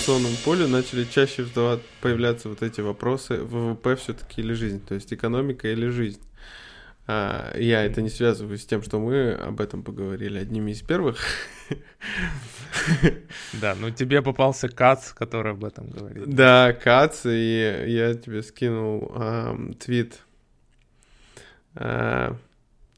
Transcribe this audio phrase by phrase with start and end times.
[0.00, 1.46] информационном поле начали чаще
[2.00, 6.22] появляться вот эти вопросы, ВВП все-таки или жизнь, то есть экономика или жизнь.
[7.06, 11.18] А, я это не связываю с тем, что мы об этом поговорили одними из первых.
[13.60, 16.24] Да, ну тебе попался Кац, который об этом говорит.
[16.26, 19.12] Да, Кац, и я тебе скинул
[19.78, 20.20] твит
[21.74, 22.36] а,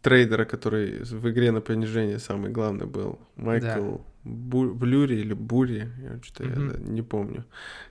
[0.02, 6.44] трейдера, который в игре на понижение самый главный был, Майкл Блюри или Бури, я что-то
[6.44, 6.86] mm-hmm.
[6.86, 7.44] я не помню,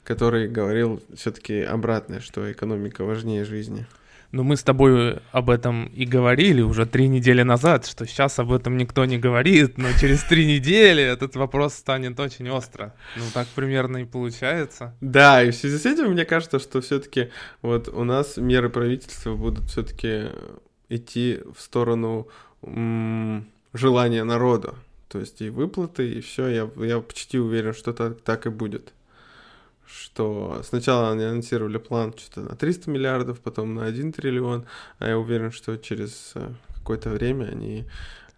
[0.03, 3.85] который говорил все-таки обратное, что экономика важнее жизни.
[4.31, 8.53] Ну, мы с тобой об этом и говорили уже три недели назад, что сейчас об
[8.53, 12.95] этом никто не говорит, но через три недели этот вопрос станет очень остро.
[13.17, 14.95] Ну, так примерно и получается.
[15.01, 17.29] Да, и в связи с этим мне кажется, что все-таки
[17.61, 20.29] вот у нас меры правительства будут все-таки
[20.87, 22.29] идти в сторону
[23.73, 24.75] желания народа.
[25.11, 26.47] То есть и выплаты, и все.
[26.47, 28.93] Я, я почти уверен, что так, так и будет
[29.85, 34.65] что сначала они анонсировали план что-то на 300 миллиардов, потом на 1 триллион,
[34.99, 37.83] а я уверен, что через э, какое-то время они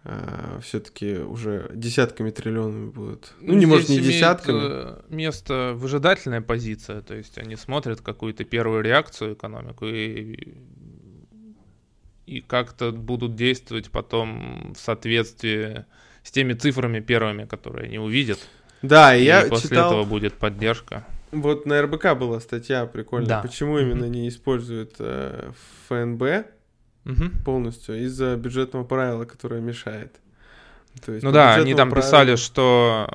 [0.02, 3.32] э, все-таки уже десятками триллионами будут.
[3.40, 4.58] Ну, не может не десятками.
[4.62, 10.54] Э, место выжидательная позиция, то есть они смотрят какую-то первую реакцию экономику и
[12.26, 15.84] и как-то будут действовать потом в соответствии
[16.24, 18.40] с теми цифрами первыми, которые они увидят.
[18.82, 19.92] Да, и я после читал...
[19.92, 21.06] этого будет поддержка.
[21.30, 23.42] Вот на РБК была статья прикольная, да.
[23.42, 24.08] почему именно mm-hmm.
[24.08, 25.50] не используют э,
[25.88, 27.44] ФНБ mm-hmm.
[27.44, 30.20] полностью из-за бюджетного правила, которое мешает.
[31.04, 32.06] То есть, ну да, они там правила...
[32.06, 33.08] писали, что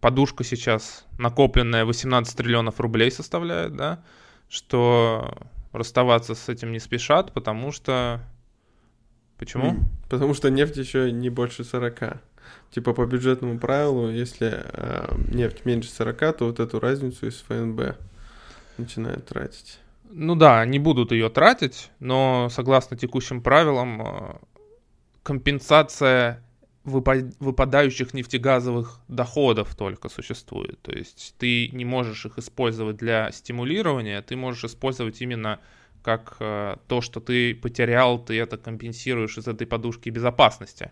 [0.00, 4.04] подушка сейчас накопленная 18 триллионов рублей составляет, да,
[4.48, 5.36] что
[5.72, 8.20] расставаться с этим не спешат, потому что...
[9.36, 9.78] Почему?
[10.08, 12.20] Потому что нефть еще не больше 40
[12.70, 17.96] типа по бюджетному правилу, если э, нефть меньше 40, то вот эту разницу из ФНБ
[18.78, 19.78] начинают тратить.
[20.10, 24.34] Ну да, не будут ее тратить, но согласно текущим правилам э,
[25.22, 26.42] компенсация
[26.84, 30.80] выпадающих нефтегазовых доходов только существует.
[30.80, 35.60] То есть ты не можешь их использовать для стимулирования, ты можешь использовать именно
[36.02, 40.90] как э, то, что ты потерял, ты это компенсируешь из этой подушки безопасности.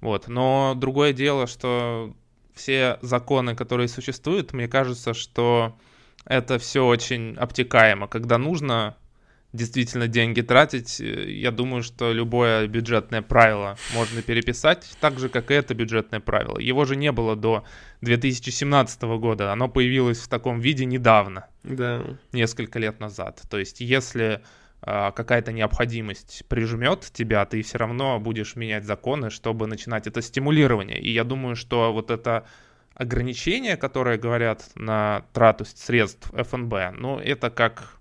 [0.00, 0.28] Вот.
[0.28, 2.14] Но другое дело, что
[2.54, 5.76] все законы, которые существуют, мне кажется, что
[6.24, 8.08] это все очень обтекаемо.
[8.08, 8.96] Когда нужно
[9.52, 15.50] действительно деньги тратить, э, я думаю, что любое бюджетное правило можно переписать, так же, как
[15.50, 16.58] и это бюджетное правило.
[16.58, 17.64] Его же не было до
[18.02, 22.02] 2017 года, оно появилось в таком виде недавно, да.
[22.32, 23.42] несколько лет назад.
[23.50, 24.42] То есть, если
[24.82, 30.98] какая-то необходимость прижмет тебя, ты все равно будешь менять законы, чтобы начинать это стимулирование.
[30.98, 32.46] И я думаю, что вот это
[32.94, 37.98] ограничение, которое говорят на трату средств ФНБ, ну, это как,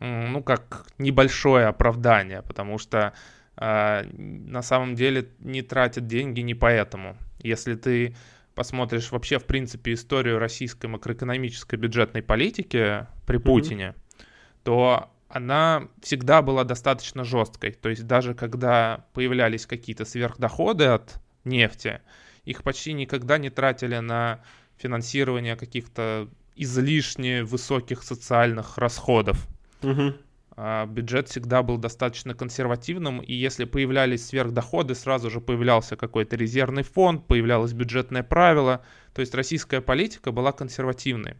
[0.00, 3.12] ну, как небольшое оправдание, потому что
[3.56, 7.16] э, на самом деле не тратят деньги не поэтому.
[7.40, 8.16] Если ты
[8.54, 14.24] посмотришь вообще, в принципе, историю российской макроэкономической бюджетной политики при Путине, mm-hmm.
[14.64, 17.72] то она всегда была достаточно жесткой.
[17.72, 22.00] То есть даже когда появлялись какие-то сверхдоходы от нефти,
[22.44, 24.44] их почти никогда не тратили на
[24.76, 29.48] финансирование каких-то излишне высоких социальных расходов.
[29.82, 30.14] Угу.
[30.56, 36.84] А бюджет всегда был достаточно консервативным, и если появлялись сверхдоходы, сразу же появлялся какой-то резервный
[36.84, 38.84] фонд, появлялось бюджетное правило.
[39.12, 41.34] То есть российская политика была консервативной.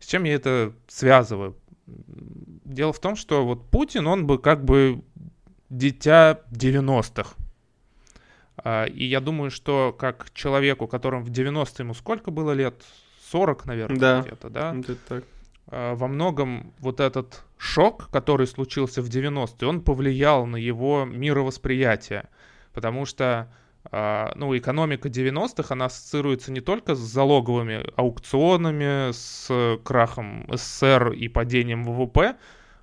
[0.00, 1.56] С чем я это связываю?
[2.68, 5.02] Дело в том, что вот Путин, он бы как бы
[5.70, 7.34] дитя 90-х.
[8.58, 12.82] А, и я думаю, что как человеку, которому в 90-е ему сколько было лет?
[13.30, 14.20] 40, наверное, да.
[14.22, 14.74] где-то, да?
[14.78, 15.24] Это так.
[15.66, 22.28] А, во многом вот этот шок, который случился в 90-е, он повлиял на его мировосприятие.
[22.72, 23.50] Потому что
[23.90, 31.28] а, ну, экономика 90-х, она ассоциируется не только с залоговыми аукционами, с крахом СССР и
[31.28, 32.36] падением ВВП,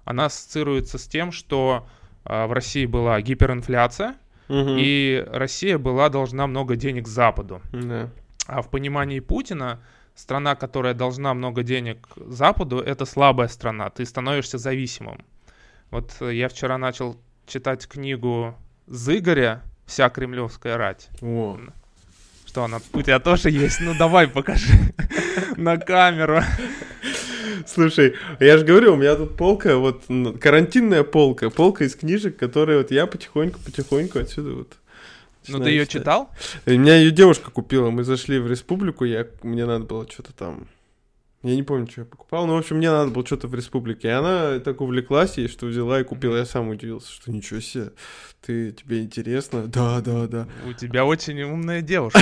[0.06, 1.88] она ассоциируется с тем, что
[2.24, 4.16] а, в России была гиперинфляция,
[4.48, 4.76] угу.
[4.78, 7.62] и Россия была должна много денег Западу.
[7.72, 8.10] Да.
[8.48, 9.82] А в понимании Путина
[10.14, 15.26] страна, которая должна много денег Западу, это слабая страна, ты становишься зависимым.
[15.92, 17.18] Вот я вчера начал
[17.48, 18.56] читать книгу
[18.88, 21.10] Зыгоря вся кремлевская рать.
[21.22, 21.60] О.
[22.46, 23.82] Что она у тебя тоже есть?
[23.82, 24.94] Ну давай покажи
[25.58, 26.42] на камеру.
[27.68, 30.04] Слушай, я же говорю, у меня тут полка, вот
[30.40, 34.74] карантинная полка, полка из книжек, которые вот я потихоньку-потихоньку отсюда вот
[35.48, 36.32] ну ты ее читал?
[36.66, 40.68] У меня ее девушка купила, мы зашли в республику, я, мне надо было что-то там
[41.46, 42.48] Я не помню, что я покупал.
[42.48, 44.08] Но, в общем, мне надо было что-то в республике.
[44.08, 46.38] И она так увлеклась ей, что взяла и купила.
[46.38, 47.92] Я сам удивился, что ничего себе.
[48.42, 49.68] Ты, тебе интересно?
[49.68, 50.48] Да, да, да.
[50.68, 52.20] У тебя очень умная девушка.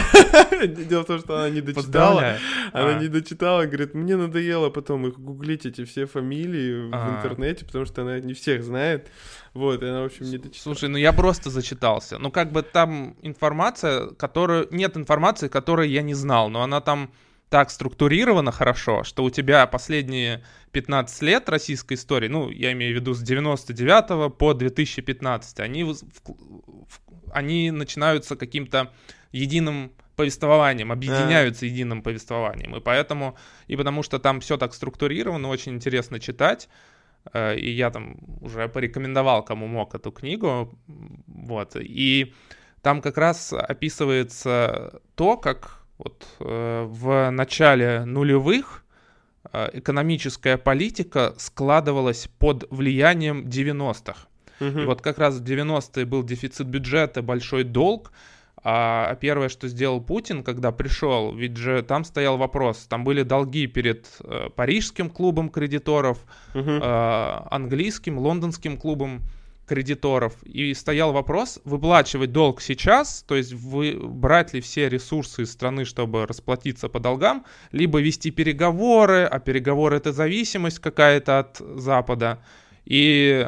[0.68, 2.36] Дело в том, что она не дочитала.
[2.74, 3.00] Она а.
[3.00, 7.16] не дочитала, говорит, мне надоело потом их гуглить, эти все фамилии в а.
[7.16, 9.10] интернете, потому что она не всех знает.
[9.54, 10.75] Вот, и она, в общем, не дочитала.
[10.75, 12.18] Слушай, ну я просто зачитался.
[12.18, 14.68] Ну, как бы там информация, которую...
[14.72, 17.10] Нет информации, которой я не знал, но она там
[17.53, 23.00] так структурировано хорошо, что у тебя последние 15 лет российской истории, ну, я имею в
[23.00, 27.00] виду с 99 по 2015, они, в, в,
[27.31, 28.91] они начинаются каким-то
[29.31, 32.75] единым повествованием, объединяются единым повествованием.
[32.75, 36.69] И поэтому, и потому что там все так структурировано, очень интересно читать.
[37.33, 40.75] Э, и я там уже порекомендовал, кому мог эту книгу.
[41.27, 41.75] Вот.
[41.75, 42.33] И
[42.81, 48.83] там как раз описывается то, как вот э, в начале нулевых
[49.51, 54.27] э, экономическая политика складывалась под влиянием 90-х.
[54.59, 54.79] Угу.
[54.79, 58.11] И вот как раз в 90-е был дефицит бюджета, большой долг,
[58.65, 63.67] а первое, что сделал Путин, когда пришел, ведь же там стоял вопрос, там были долги
[63.67, 66.19] перед э, парижским клубом кредиторов,
[66.55, 66.69] угу.
[66.69, 69.21] э, английским, лондонским клубом
[69.65, 70.33] кредиторов.
[70.44, 75.86] И стоял вопрос, выплачивать долг сейчас, то есть вы, брать ли все ресурсы из страны,
[75.86, 82.44] чтобы расплатиться по долгам, либо вести переговоры, а переговоры это зависимость какая-то от Запада.
[82.86, 83.48] И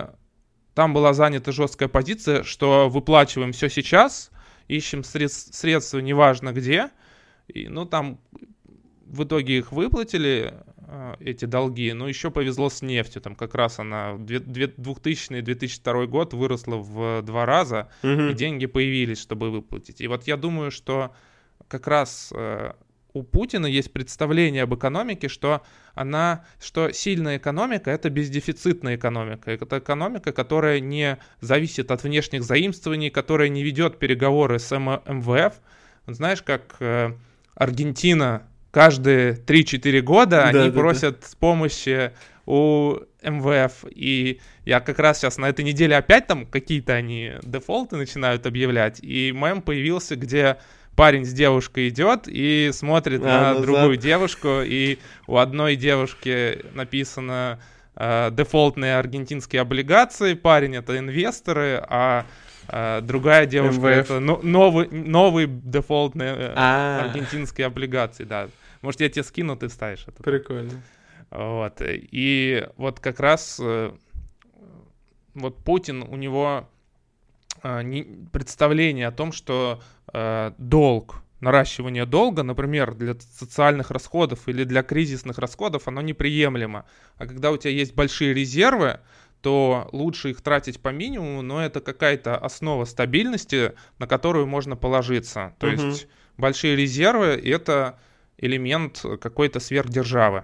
[0.73, 4.31] там была занята жесткая позиция, что выплачиваем все сейчас,
[4.67, 6.89] ищем средств, средства неважно где.
[7.47, 8.19] И, ну, там
[9.05, 10.53] в итоге их выплатили,
[11.19, 11.93] эти долги.
[11.93, 13.21] Но еще повезло с нефтью.
[13.21, 18.29] Там как раз она 2000-2002 год выросла в два раза, угу.
[18.29, 20.01] и деньги появились, чтобы выплатить.
[20.01, 21.13] И вот я думаю, что
[21.67, 22.73] как раз э,
[23.13, 25.61] у Путина есть представление об экономике, что
[25.93, 29.51] она, что сильная экономика это бездефицитная экономика.
[29.51, 35.53] Это экономика, которая не зависит от внешних заимствований, которая не ведет переговоры с МВФ.
[36.07, 37.13] Знаешь, как э,
[37.55, 38.43] Аргентина
[38.75, 41.27] каждые 3-4 года да, они да, просят да.
[41.39, 42.11] помощи
[42.45, 43.85] у МВФ.
[43.89, 48.99] И я как раз сейчас на этой неделе опять там какие-то они дефолты начинают объявлять.
[49.01, 50.57] И мем появился, где
[50.97, 53.61] парень с девушкой идет и смотрит а, на назад.
[53.61, 57.61] другую девушку, и у одной девушки написано
[57.95, 62.25] э, дефолтные аргентинские облигации, парень это инвесторы, а
[62.67, 64.11] а, другая девушка МВФ.
[64.11, 67.05] это новый, новый дефолтные э, а.
[67.05, 68.49] аргентинские облигации, да.
[68.85, 70.21] Может, я тебе скину, ты ставишь это.
[70.21, 70.83] Прикольно.
[71.31, 71.81] Вот.
[71.81, 73.91] И вот как раз э,
[75.33, 76.69] вот Путин, у него
[77.63, 77.81] э,
[78.31, 79.81] представление о том, что
[80.13, 86.85] э, долг, наращивание долга, например, для социальных расходов или для кризисных расходов, оно неприемлемо.
[87.17, 88.99] А когда у тебя есть большие резервы,
[89.41, 95.55] то лучше их тратить по минимуму, но это какая-то основа стабильности, на которую можно положиться.
[95.57, 95.75] То угу.
[95.75, 96.07] есть
[96.37, 97.97] большие резервы это
[98.37, 100.43] элемент какой-то сверхдержавы.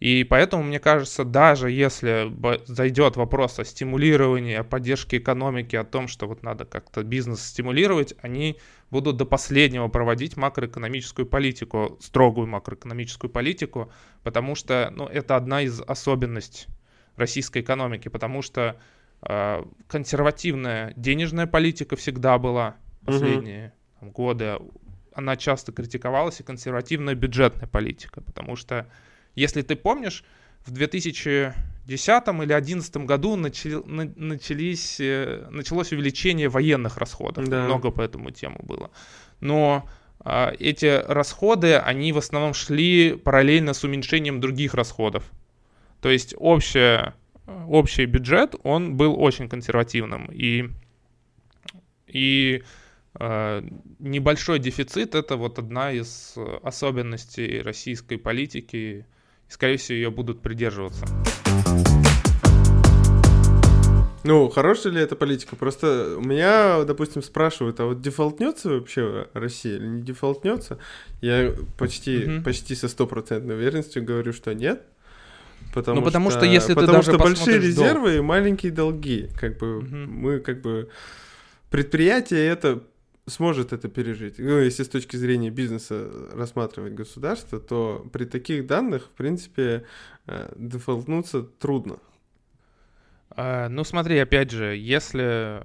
[0.00, 2.32] И поэтому, мне кажется, даже если
[2.66, 8.14] зайдет вопрос о стимулировании, о поддержке экономики, о том, что вот надо как-то бизнес стимулировать,
[8.22, 8.58] они
[8.90, 15.80] будут до последнего проводить макроэкономическую политику, строгую макроэкономическую политику, потому что ну, это одна из
[15.80, 16.68] особенностей
[17.16, 18.80] российской экономики, потому что
[19.22, 24.10] э, консервативная денежная политика всегда была последние угу.
[24.12, 24.58] годы
[25.18, 28.86] она часто критиковалась, и консервативная бюджетная политика, потому что,
[29.34, 30.22] если ты помнишь,
[30.64, 37.64] в 2010 или 2011 году начали, начались, э, началось увеличение военных расходов, да.
[37.64, 38.92] много по этому тему было.
[39.40, 39.88] Но
[40.20, 45.24] а, эти расходы, они в основном шли параллельно с уменьшением других расходов.
[46.00, 47.14] То есть общее,
[47.66, 50.28] общий бюджет, он был очень консервативным.
[50.30, 50.70] И,
[52.06, 59.04] и Э, небольшой дефицит это вот одна из особенностей российской политики, и,
[59.48, 61.06] скорее всего, ее будут придерживаться.
[64.24, 65.56] Ну, хорошая ли эта политика?
[65.56, 70.78] Просто у меня, допустим, спрашивают, а вот дефолтнется вообще Россия или не дефолтнется?
[71.22, 72.44] Я почти, угу.
[72.44, 74.82] почти со стопроцентной уверенностью говорю, что нет.
[75.72, 78.18] Потому, ну, потому что, что если потому ты что большие резервы долг...
[78.18, 79.86] и маленькие долги, как бы угу.
[79.86, 80.88] мы как бы
[81.70, 82.82] предприятие это
[83.28, 84.38] сможет это пережить.
[84.38, 89.84] Ну, если с точки зрения бизнеса рассматривать государство, то при таких данных, в принципе,
[90.26, 91.98] э, дефолтнуться трудно.
[93.30, 95.62] А, ну, смотри, опять же, если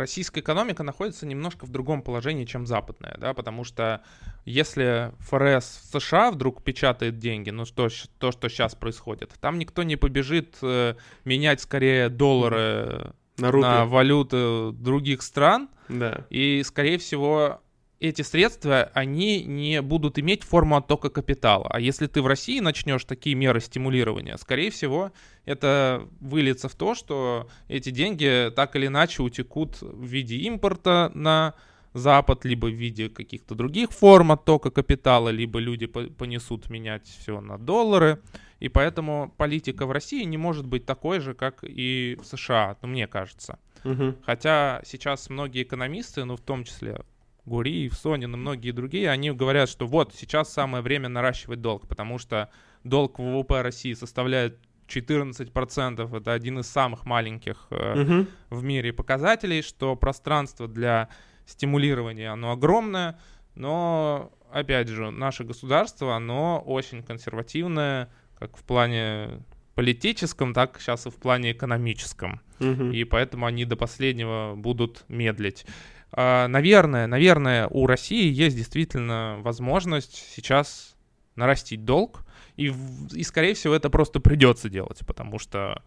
[0.00, 4.02] российская экономика находится немножко в другом положении, чем западная, да, потому что
[4.44, 7.88] если ФРС в США вдруг печатает деньги, ну что,
[8.18, 14.72] то, что сейчас происходит, там никто не побежит э, менять скорее доллары на, на валюты
[14.72, 16.26] других стран, да.
[16.30, 17.60] и, скорее всего,
[18.00, 21.68] эти средства, они не будут иметь форму оттока капитала.
[21.70, 25.12] А если ты в России начнешь такие меры стимулирования, скорее всего,
[25.44, 31.54] это выльется в то, что эти деньги так или иначе утекут в виде импорта на
[31.92, 37.58] Запад, либо в виде каких-то других форм оттока капитала, либо люди понесут менять все на
[37.58, 38.22] доллары.
[38.60, 42.88] И поэтому политика в России не может быть такой же, как и в США, ну,
[42.88, 43.58] мне кажется.
[43.84, 44.16] Угу.
[44.24, 47.00] Хотя сейчас многие экономисты, ну, в том числе
[47.46, 52.18] Гуриев, Сонин и многие другие, они говорят, что вот сейчас самое время наращивать долг, потому
[52.18, 52.50] что
[52.84, 58.26] долг ВВП России составляет 14%, это один из самых маленьких э, угу.
[58.50, 61.08] в мире показателей, что пространство для
[61.46, 63.18] стимулирования, оно огромное,
[63.54, 68.10] но, опять же, наше государство, оно очень консервативное,
[68.40, 69.42] как в плане
[69.74, 72.40] политическом, так сейчас и в плане экономическом.
[72.58, 72.86] Угу.
[72.86, 75.66] И поэтому они до последнего будут медлить.
[76.12, 80.96] А, наверное, наверное, у России есть действительно возможность сейчас
[81.36, 82.72] нарастить долг, и,
[83.12, 85.82] и скорее всего, это просто придется делать, потому что,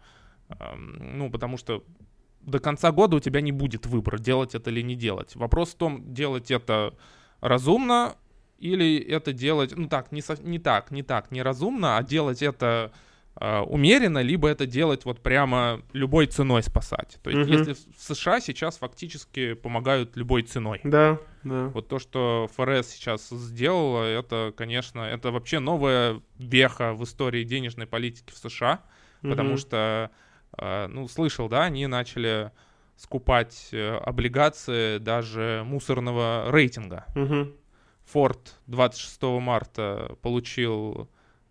[0.76, 1.84] ну, потому что
[2.40, 5.36] до конца года у тебя не будет выбора, делать это или не делать.
[5.36, 6.94] Вопрос в том, делать это
[7.40, 8.16] разумно
[8.58, 12.42] или это делать, ну так, не, со, не так, не так, не разумно, а делать
[12.42, 12.92] это
[13.40, 17.18] э, умеренно, либо это делать вот прямо любой ценой спасать.
[17.22, 17.58] То есть, угу.
[17.58, 20.80] если в США сейчас фактически помогают любой ценой.
[20.84, 21.66] Да, да.
[21.68, 27.86] Вот то, что ФРС сейчас сделала, это, конечно, это вообще новая веха в истории денежной
[27.86, 28.82] политики в США,
[29.22, 29.30] угу.
[29.30, 30.10] потому что,
[30.58, 32.50] э, ну, слышал, да, они начали
[32.96, 37.04] скупать э, облигации даже мусорного рейтинга.
[37.16, 37.52] Угу.
[38.12, 41.08] Ford 26 марта получил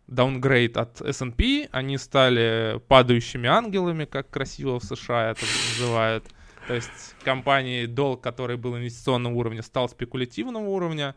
[0.08, 6.26] даунгрейд от S&P, они стали падающими ангелами, как красиво в США это называют.
[6.68, 11.16] То есть компании долг, который был инвестиционного уровня, стал спекулятивного уровня.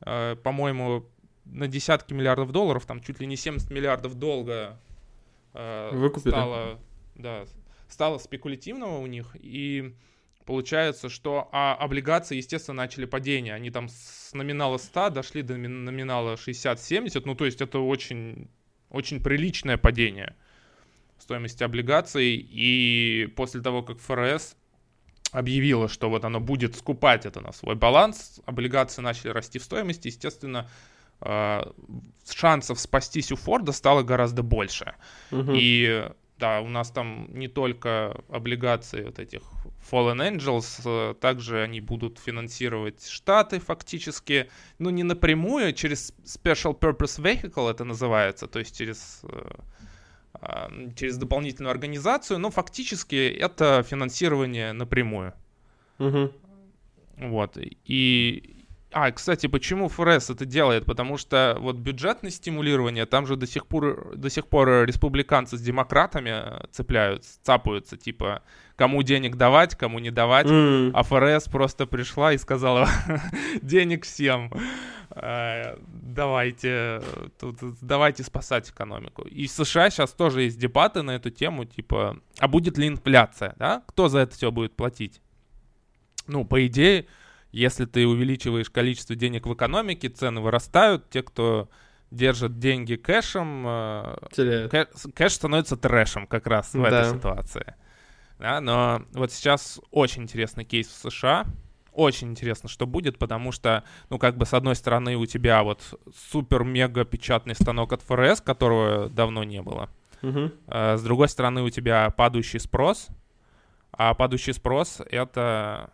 [0.00, 1.06] Э, по-моему,
[1.44, 4.78] на десятки миллиардов долларов, там чуть ли не 70 миллиардов долга
[5.52, 6.30] э, Выкупили.
[6.30, 6.78] стало,
[7.14, 7.44] да,
[7.88, 9.36] стало спекулятивного у них.
[9.38, 9.94] И
[10.46, 13.52] Получается, что а облигации, естественно, начали падение.
[13.52, 17.22] Они там с номинала 100 дошли до номинала 60-70.
[17.24, 18.48] Ну, то есть это очень,
[18.88, 20.36] очень приличное падение
[21.18, 22.36] стоимости облигаций.
[22.36, 24.56] И после того, как ФРС
[25.32, 30.06] объявила, что вот оно будет скупать это на свой баланс, облигации начали расти в стоимости,
[30.06, 30.70] естественно,
[31.20, 31.72] а,
[32.28, 34.94] шансов спастись у Форда стало гораздо больше.
[35.32, 35.52] Угу.
[35.54, 39.42] И да, у нас там не только облигации вот этих
[39.90, 47.20] Fallen Angels, э, также они будут финансировать Штаты фактически, ну не напрямую, через Special Purpose
[47.20, 49.50] Vehicle это называется, то есть через, э,
[50.34, 55.32] а, через дополнительную организацию, но фактически это финансирование напрямую.
[55.98, 56.32] Угу.
[57.16, 58.52] Вот, и...
[58.98, 60.86] А, кстати, почему ФРС это делает?
[60.86, 65.60] Потому что вот бюджетное стимулирование, там же до сих пор, до сих пор республиканцы с
[65.60, 68.42] демократами цепляются, цапаются, типа
[68.74, 70.46] кому денег давать, кому не давать.
[70.46, 70.92] Mm.
[70.94, 72.88] А ФРС просто пришла и сказала,
[73.60, 74.50] денег всем.
[75.10, 77.02] Э, давайте,
[77.38, 79.24] тут, давайте спасать экономику.
[79.28, 83.56] И в США сейчас тоже есть дебаты на эту тему, типа, а будет ли инфляция,
[83.58, 83.82] да?
[83.88, 85.20] Кто за это все будет платить?
[86.26, 87.06] Ну, по идее,
[87.56, 91.70] если ты увеличиваешь количество денег в экономике, цены вырастают, те, кто
[92.10, 96.88] держит деньги кэшем, э, кэш, кэш становится трэшем как раз в да.
[96.88, 97.74] этой ситуации.
[98.38, 101.46] Да, но вот сейчас очень интересный кейс в США.
[101.92, 105.80] Очень интересно, что будет, потому что, ну, как бы, с одной стороны, у тебя вот
[106.30, 109.88] супер-мега печатный станок от ФРС, которого давно не было.
[110.20, 110.52] Угу.
[110.66, 113.08] А, с другой стороны, у тебя падающий спрос.
[113.92, 115.90] А падающий спрос— это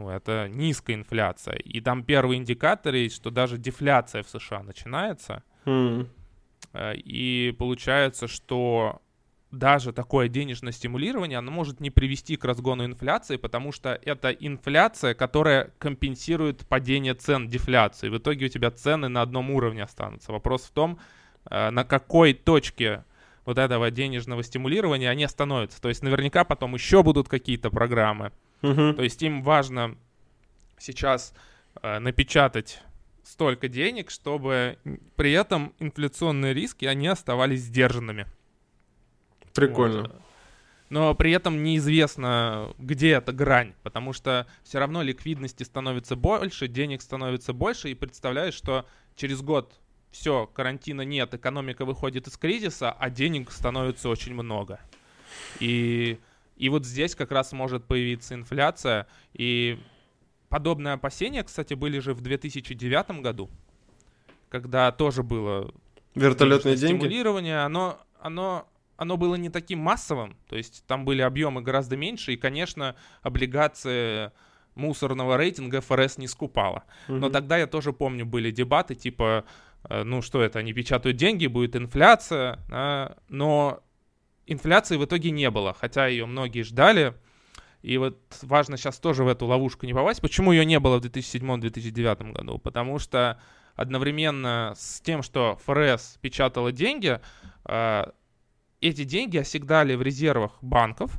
[0.00, 1.56] ну, это низкая инфляция.
[1.56, 5.42] И там первые индикаторы есть, что даже дефляция в США начинается.
[5.64, 6.08] Mm.
[6.94, 9.02] И получается, что
[9.50, 15.14] даже такое денежное стимулирование, оно может не привести к разгону инфляции, потому что это инфляция,
[15.14, 18.08] которая компенсирует падение цен дефляции.
[18.08, 20.32] В итоге у тебя цены на одном уровне останутся.
[20.32, 21.00] Вопрос в том,
[21.50, 23.04] э, на какой точке
[23.44, 25.80] вот этого денежного стимулирования они остановятся.
[25.82, 28.32] То есть наверняка потом еще будут какие-то программы.
[28.62, 28.94] Угу.
[28.94, 29.96] То есть им важно
[30.78, 31.34] сейчас
[31.82, 32.82] э, напечатать
[33.22, 34.78] столько денег, чтобы
[35.16, 38.26] при этом инфляционные риски, они оставались сдержанными.
[39.54, 40.02] Прикольно.
[40.02, 40.22] Вот.
[40.90, 47.02] но при этом неизвестно, где эта грань, потому что все равно ликвидности становится больше, денег
[47.02, 48.86] становится больше, и представляешь, что
[49.16, 54.80] через год все, карантина нет, экономика выходит из кризиса, а денег становится очень много.
[55.60, 56.18] И,
[56.60, 59.06] и вот здесь как раз может появиться инфляция.
[59.32, 59.78] И
[60.50, 63.50] подобные опасения, кстати, были же в 2009 году,
[64.50, 65.72] когда тоже было
[66.14, 66.98] Вертолетные деньги?
[66.98, 72.34] Стимулирование, оно, оно, оно было не таким массовым, то есть там были объемы гораздо меньше,
[72.34, 74.30] и, конечно, облигации
[74.74, 76.84] мусорного рейтинга ФРС не скупала.
[77.08, 77.16] Угу.
[77.16, 79.46] Но тогда я тоже помню, были дебаты типа,
[79.88, 83.82] э, ну что это, они печатают деньги, будет инфляция, а, но
[84.50, 87.14] инфляции в итоге не было, хотя ее многие ждали.
[87.82, 90.20] И вот важно сейчас тоже в эту ловушку не попасть.
[90.20, 92.58] Почему ее не было в 2007-2009 году?
[92.58, 93.40] Потому что
[93.74, 97.20] одновременно с тем, что ФРС печатала деньги,
[97.64, 98.04] э,
[98.80, 101.18] эти деньги оседали в резервах банков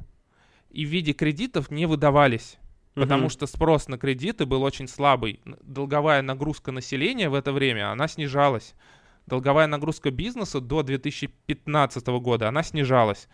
[0.69, 2.57] и в виде кредитов не выдавались.
[2.93, 5.39] Потому что спрос на кредиты был очень слабый.
[5.61, 8.75] Долговая нагрузка населения в это время, она снижалась.
[9.31, 13.29] Долговая нагрузка бизнеса до 2015 года, она снижалась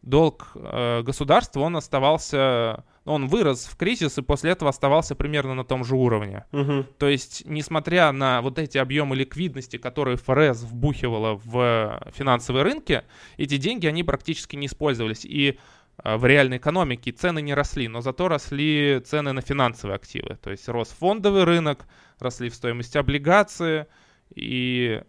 [0.00, 5.64] долг э, государства, он оставался, он вырос в кризис и после этого оставался примерно на
[5.64, 6.44] том же уровне.
[6.52, 6.86] Угу.
[6.98, 13.02] То есть, несмотря на вот эти объемы ликвидности, которые ФРС вбухивала в финансовые рынки,
[13.36, 15.24] эти деньги, они практически не использовались.
[15.24, 15.58] И
[16.04, 20.38] э, в реальной экономике цены не росли, но зато росли цены на финансовые активы.
[20.40, 21.86] То есть рос фондовый рынок,
[22.20, 23.88] росли в стоимости облигации,
[24.32, 25.02] и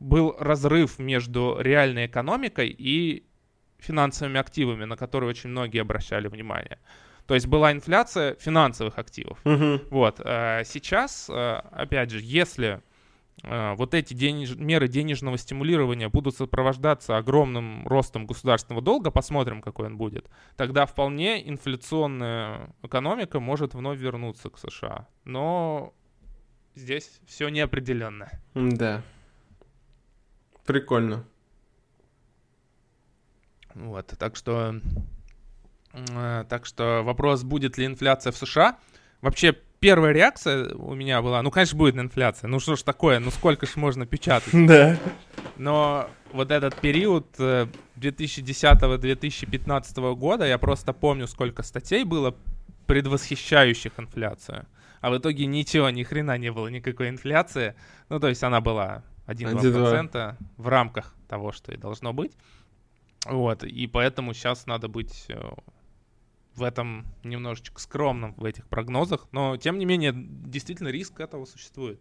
[0.00, 3.24] был разрыв между реальной экономикой и
[3.78, 6.78] финансовыми активами, на которые очень многие обращали внимание.
[7.26, 9.38] То есть была инфляция финансовых активов.
[9.44, 9.88] Угу.
[9.90, 10.20] Вот.
[10.24, 12.80] Э, сейчас, э, опять же, если
[13.42, 14.56] э, вот эти денеж...
[14.56, 21.46] меры денежного стимулирования будут сопровождаться огромным ростом государственного долга, посмотрим, какой он будет, тогда вполне
[21.46, 25.06] инфляционная экономика может вновь вернуться к США.
[25.24, 25.92] Но
[26.74, 28.30] здесь все неопределенно.
[28.54, 29.02] Да.
[30.68, 31.24] Прикольно.
[33.74, 34.74] Вот, так что,
[35.94, 38.76] э, так что вопрос, будет ли инфляция в США.
[39.22, 42.48] Вообще, первая реакция у меня была, ну, конечно, будет инфляция.
[42.48, 44.52] Ну, что ж такое, ну, сколько ж можно печатать?
[44.66, 44.98] Да.
[45.56, 52.36] Но вот этот период 2010-2015 э, года, я просто помню, сколько статей было
[52.86, 54.66] предвосхищающих инфляцию.
[55.00, 57.74] А в итоге ничего, ни хрена не было никакой инфляции.
[58.10, 62.32] Ну, то есть она была 1-2% в рамках того, что и должно быть.
[63.26, 65.38] Вот, и поэтому сейчас надо быть э,
[66.54, 72.00] в этом немножечко скромным, в этих прогнозах, но тем не менее, действительно риск этого существует.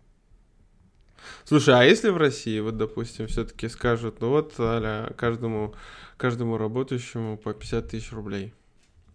[1.44, 5.74] Слушай, а если в России, вот, допустим, все-таки скажут, ну вот, аля, каждому,
[6.16, 8.54] каждому работающему по 50 тысяч рублей.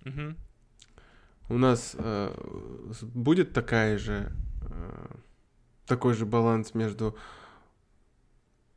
[0.04, 0.34] Угу.
[1.50, 2.34] У нас э,
[3.02, 5.06] будет такая же, э,
[5.86, 7.16] такой же баланс между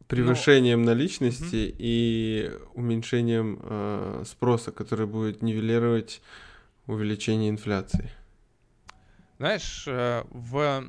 [0.07, 0.91] превышением Но...
[0.91, 1.75] наличности угу.
[1.79, 6.21] и уменьшением э, спроса, который будет нивелировать
[6.87, 8.11] увеличение инфляции.
[9.37, 10.85] Знаешь, э, в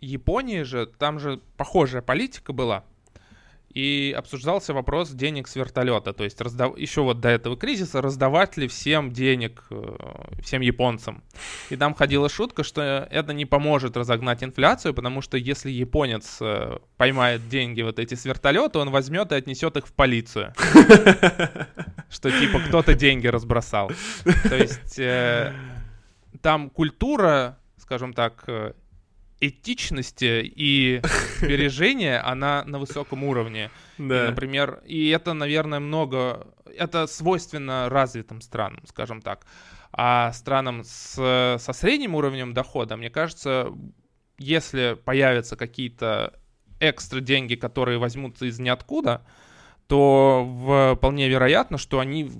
[0.00, 2.84] Японии же там же похожая политика была
[3.76, 6.14] и обсуждался вопрос денег с вертолета.
[6.14, 6.78] То есть раздав...
[6.78, 9.96] еще вот до этого кризиса раздавать ли всем денег, э,
[10.40, 11.22] всем японцам.
[11.68, 16.78] И там ходила шутка, что это не поможет разогнать инфляцию, потому что если японец э,
[16.96, 20.54] поймает деньги вот эти с вертолета, он возьмет и отнесет их в полицию.
[22.08, 23.90] Что типа кто-то деньги разбросал.
[24.48, 25.52] То есть э,
[26.40, 28.48] там культура, скажем так,
[29.40, 31.00] этичности и
[31.40, 33.70] сбережения, она на высоком уровне.
[33.98, 34.24] Да.
[34.24, 36.46] И, например, и это, наверное, много...
[36.76, 39.46] Это свойственно развитым странам, скажем так.
[39.92, 41.14] А странам с,
[41.58, 43.72] со средним уровнем дохода, мне кажется,
[44.38, 46.38] если появятся какие-то
[46.80, 49.24] экстра деньги, которые возьмутся из ниоткуда,
[49.86, 52.30] то вполне вероятно, что они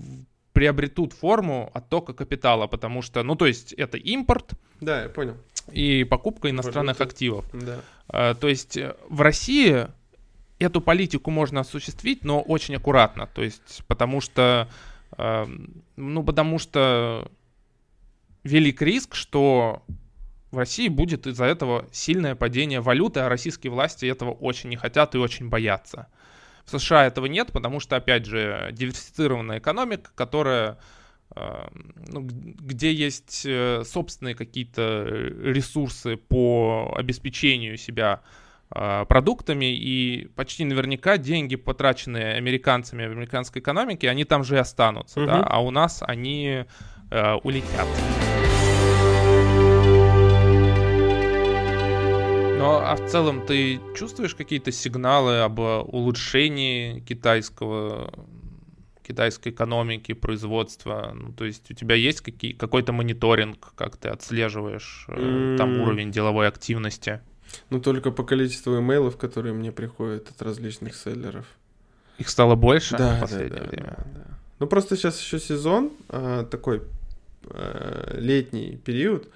[0.56, 4.52] приобретут форму оттока капитала, потому что, ну, то есть это импорт.
[4.80, 5.36] Да, я понял
[5.70, 7.44] и покупка иностранных Может, активов.
[7.52, 7.80] Да.
[8.08, 9.88] А, то есть э, в России
[10.58, 13.26] эту политику можно осуществить, но очень аккуратно.
[13.26, 14.70] То есть потому что,
[15.12, 15.46] а,
[15.96, 17.30] ну потому что
[18.44, 19.82] велик риск, что
[20.52, 25.14] в России будет из-за этого сильное падение валюты, а российские власти этого очень не хотят
[25.14, 26.06] и очень боятся.
[26.66, 30.78] В США этого нет, потому что, опять же, диверсифицированная экономика, которая
[31.34, 35.04] ну, где есть э, собственные какие-то
[35.42, 38.22] ресурсы по обеспечению себя
[38.74, 44.58] э, продуктами, и почти наверняка деньги, потраченные американцами в американской экономике, они там же и
[44.58, 45.28] останутся, Мгм.
[45.28, 46.64] да, а у нас они
[47.10, 47.86] э, улетят.
[52.66, 58.12] Но а в целом ты чувствуешь какие-то сигналы об э, улучшении китайского
[59.06, 61.12] китайской экономики, производства?
[61.14, 66.10] Ну, то есть у тебя есть какие, какой-то мониторинг, как ты отслеживаешь э, там уровень
[66.10, 67.20] деловой активности?
[67.70, 71.46] Ну, только по количеству имейлов, которые мне приходят от различных селлеров.
[72.18, 73.94] Их стало больше Да, в да, последнее да, время?
[73.98, 74.26] да, да.
[74.58, 76.82] Ну, просто сейчас еще сезон, а, такой
[77.44, 79.28] а, летний период,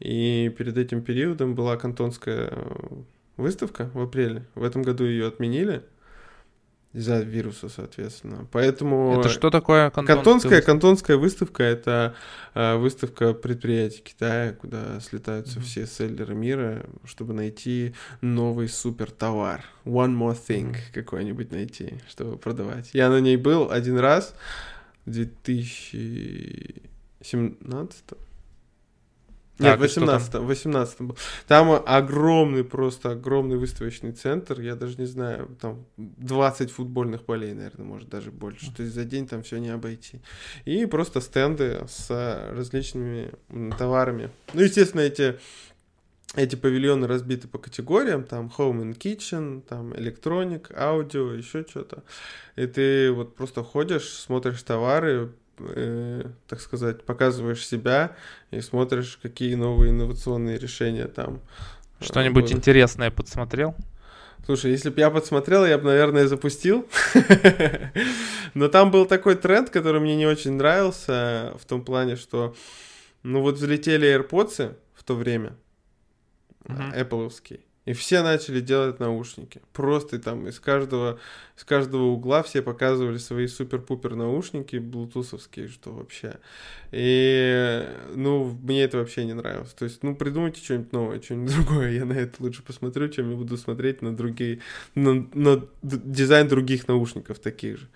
[0.00, 3.02] и перед этим периодом была кантонская э,
[3.36, 4.46] выставка в апреле.
[4.54, 5.82] В этом году ее отменили
[6.92, 8.48] из-за вируса, соответственно.
[8.50, 9.20] Поэтому...
[9.20, 10.72] Это что такое кантонская Кантонская, выставка?
[10.72, 12.14] кантонская выставка это
[12.54, 15.66] э, выставка предприятий Китая, куда слетаются Мгм.
[15.66, 19.64] все селлеры мира, чтобы найти новый супер товар.
[19.84, 20.76] One more thing Мгм.
[20.92, 22.90] какой-нибудь найти, чтобы продавать.
[22.92, 24.34] Я на ней был один раз
[25.06, 28.04] в 2017
[29.60, 29.80] Нет, там?
[29.80, 31.16] 18 18 был.
[31.46, 34.60] Там огромный, просто огромный выставочный центр.
[34.60, 38.72] Я даже не знаю, там 20 футбольных полей, наверное, может даже больше.
[38.74, 40.20] То есть за день там все не обойти.
[40.64, 42.10] И просто стенды с
[42.52, 43.32] различными
[43.78, 44.30] товарами.
[44.54, 45.38] Ну, естественно, эти
[46.36, 52.04] эти павильоны разбиты по категориям, там Home and Kitchen, там Electronic, аудио, еще что-то.
[52.54, 55.32] И ты вот просто ходишь, смотришь товары,
[55.74, 58.16] э, так сказать, показываешь себя
[58.50, 61.40] и смотришь, какие новые инновационные решения там.
[62.00, 62.56] э, Что-нибудь будут.
[62.58, 63.74] интересное подсмотрел?
[64.46, 66.88] Слушай, если бы я подсмотрел, я бы, наверное, запустил.
[68.54, 72.54] Но там был такой тренд, который мне не очень нравился, в том плане, что,
[73.22, 75.52] ну вот взлетели AirPods в то время,
[76.66, 76.92] Мгм.
[76.92, 79.62] Apple'овские, и все начали делать наушники.
[79.72, 81.18] Просто там из каждого,
[81.56, 86.36] из каждого угла все показывали свои супер-пупер наушники, блутусовские, что вообще.
[86.92, 89.72] И, ну, мне это вообще не нравилось.
[89.72, 91.92] То есть, ну, придумайте что-нибудь новое, что-нибудь другое.
[91.92, 94.60] Я на это лучше посмотрю, чем я буду смотреть на другие,
[94.94, 97.88] на, на дизайн других наушников таких же.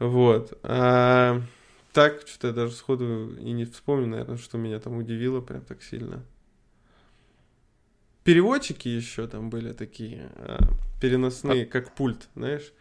[0.00, 0.58] Вот.
[0.64, 1.40] А,
[1.92, 5.82] так, что-то я даже сходу и не вспомню, наверное, что меня там удивило прям так
[5.82, 6.24] сильно.
[8.28, 10.58] Переводчики еще там были такие, а,
[11.00, 12.74] переносные, как пульт, знаешь.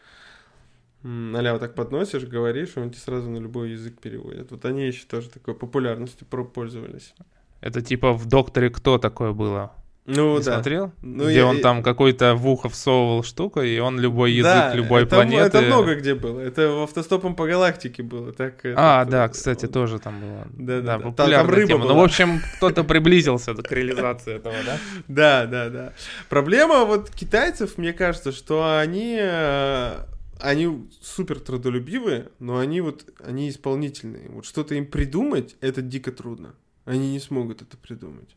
[1.03, 4.51] А-ля вот так подносишь, говоришь, и он тебе сразу на любой язык переводит.
[4.51, 7.13] Вот они еще тоже такой популярностью пользовались.
[7.61, 9.73] Это типа в «Докторе кто» такое было?
[10.09, 10.53] Ну Не да.
[10.53, 10.93] смотрел?
[11.01, 14.73] Ну, Где я- он там какой-то в ухо всовывал штуку, и он любой язык Да,
[14.73, 15.45] любой это, планеты...
[15.57, 16.39] Это много где было.
[16.39, 18.31] Это в автостопом по галактике было.
[18.31, 20.47] Так, А, этот, да, э, кстати, он- тоже там было.
[20.53, 20.91] Да-да-да.
[20.93, 21.79] Там- там популярная рыба тема.
[21.81, 22.01] Ну, была.
[22.01, 24.77] в общем, кто-то приблизился к реализации этого, да?
[25.09, 25.93] Да, да, да.
[26.29, 30.05] Проблема вот китайцев, мне кажется, что они, э,
[30.39, 34.29] они супер трудолюбивые, но они вот, они исполнительные.
[34.29, 36.53] Вот что-то им придумать, это дико трудно.
[36.85, 38.36] Они не смогут это придумать.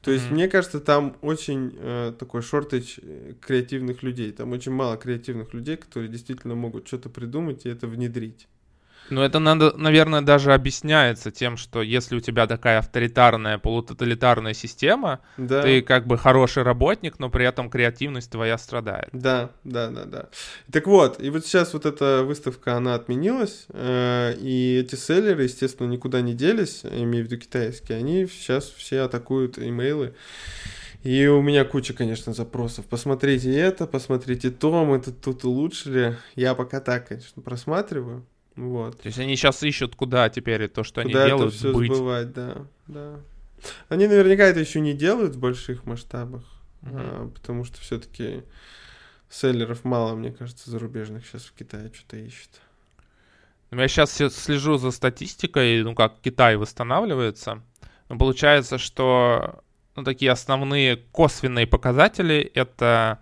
[0.00, 0.34] То есть, Мгм.
[0.34, 4.32] мне кажется, там очень э, такой шортич э, креативных людей.
[4.32, 8.48] Там очень мало креативных людей, которые действительно могут что-то придумать и это внедрить.
[9.10, 15.20] Ну, это надо, наверное, даже объясняется тем, что если у тебя такая авторитарная, полутоталитарная система,
[15.36, 15.62] Да.
[15.62, 19.08] ты как бы хороший работник, но при этом креативность твоя страдает.
[19.12, 20.28] Да, да, да, да.
[20.70, 25.88] Так вот, и вот сейчас вот эта выставка, она отменилась, э, и эти селлеры, естественно,
[25.88, 30.14] никуда не делись, имею в виду китайские, они сейчас все атакуют имейлы.
[31.02, 32.86] И у меня куча, конечно, запросов.
[32.86, 36.16] Посмотрите это, посмотрите то, мы тут, тут улучшили.
[36.36, 38.24] Я пока так, конечно, просматриваю.
[38.56, 39.00] Вот.
[39.00, 41.92] То есть они сейчас ищут, куда теперь то, что они Куда делают, это все быть.
[41.92, 43.20] сбывать, да, да.
[43.88, 46.42] Они наверняка это еще не делают в больших масштабах,
[46.82, 46.96] Мгм.
[46.98, 48.42] а, потому что все-таки
[49.30, 52.50] селлеров мало, мне кажется, зарубежных сейчас в Китае что-то ищут.
[53.70, 57.62] Ну, Я сейчас слежу за статистикой, ну как Китай восстанавливается.
[58.10, 59.62] Ну, получается, что
[59.96, 63.20] ну, такие основные косвенные показатели это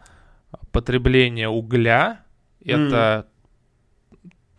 [0.73, 2.25] потребление угля,
[2.65, 3.29] это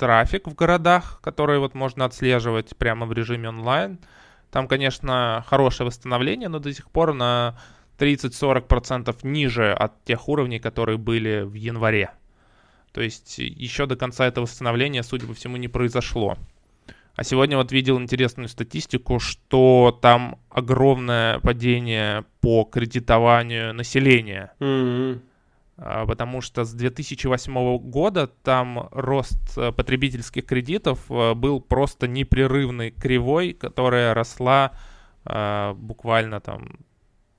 [0.01, 3.99] трафик в городах, который вот можно отслеживать прямо в режиме онлайн.
[4.49, 7.55] Там, конечно, хорошее восстановление, но до сих пор на
[7.99, 12.09] 30-40% ниже от тех уровней, которые были в январе.
[12.93, 16.35] То есть еще до конца этого восстановления, судя по всему, не произошло.
[17.15, 24.51] А сегодня вот видел интересную статистику, что там огромное падение по кредитованию населения.
[24.59, 25.21] М-м.
[25.83, 32.91] А, Потому что с 2008 года там рост э, потребительских кредитов э, был просто непрерывной
[32.91, 34.73] кривой, которая росла
[35.25, 36.77] э, буквально там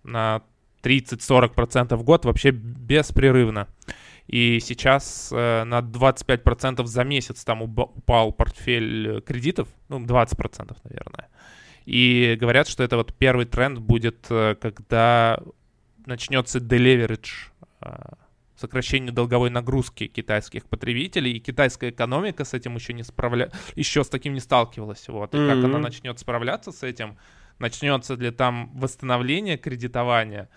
[0.03, 0.43] на
[0.83, 3.69] 30-40% в год вообще беспрерывно.
[4.27, 11.29] И сейчас на 25% за месяц там упал портфель кредитов, ну, 20%, наверное.
[11.85, 15.41] И говорят, что это вот первый тренд будет, когда
[16.07, 17.51] начнется deleverage,
[18.63, 23.51] сокращение долговой нагрузки китайских потребителей, и китайская экономика с этим еще не справля...
[23.75, 25.09] еще с таким не сталкивалась.
[25.09, 25.35] Вот.
[25.35, 25.49] И mm-hmm.
[25.49, 27.17] как она начнет справляться с этим,
[27.59, 30.49] начнется ли там восстановление кредитования,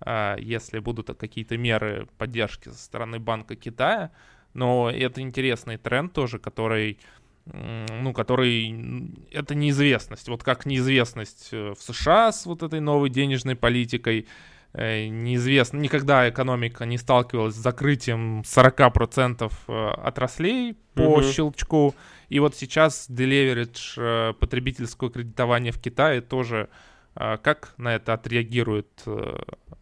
[0.00, 4.10] э, если будут какие-то меры поддержки со стороны Банка Китая.
[4.54, 6.98] Но это интересный тренд тоже, который
[7.46, 9.12] ну, который...
[9.32, 10.28] Это неизвестность.
[10.28, 14.28] Вот как неизвестность э, в США с вот этой новой денежной политикой,
[14.74, 21.32] неизвестно, никогда экономика не сталкивалась с закрытием 40% э, отраслей по mm-hmm.
[21.32, 21.94] щелчку.
[22.28, 23.98] И вот сейчас делеверидж
[24.38, 26.68] потребительского кредитования в Китае тоже
[27.14, 29.02] как на это отреагируют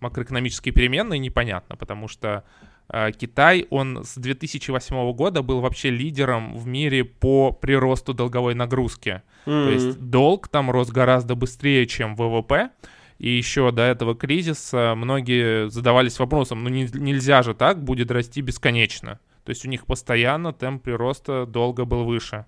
[0.01, 2.43] макроэкономические переменные, непонятно, потому что
[2.91, 9.23] Э, Китай, он с 2008 года был вообще лидером в мире по приросту долговой нагрузки.
[9.47, 9.65] Mm-hmm.
[9.65, 12.71] То есть долг там рос гораздо быстрее, чем ВВП.
[13.19, 18.41] И еще до этого кризиса многие задавались вопросом, ну не, нельзя же так, будет расти
[18.41, 19.19] бесконечно.
[19.45, 22.47] То есть у них постоянно темп прироста долга был выше.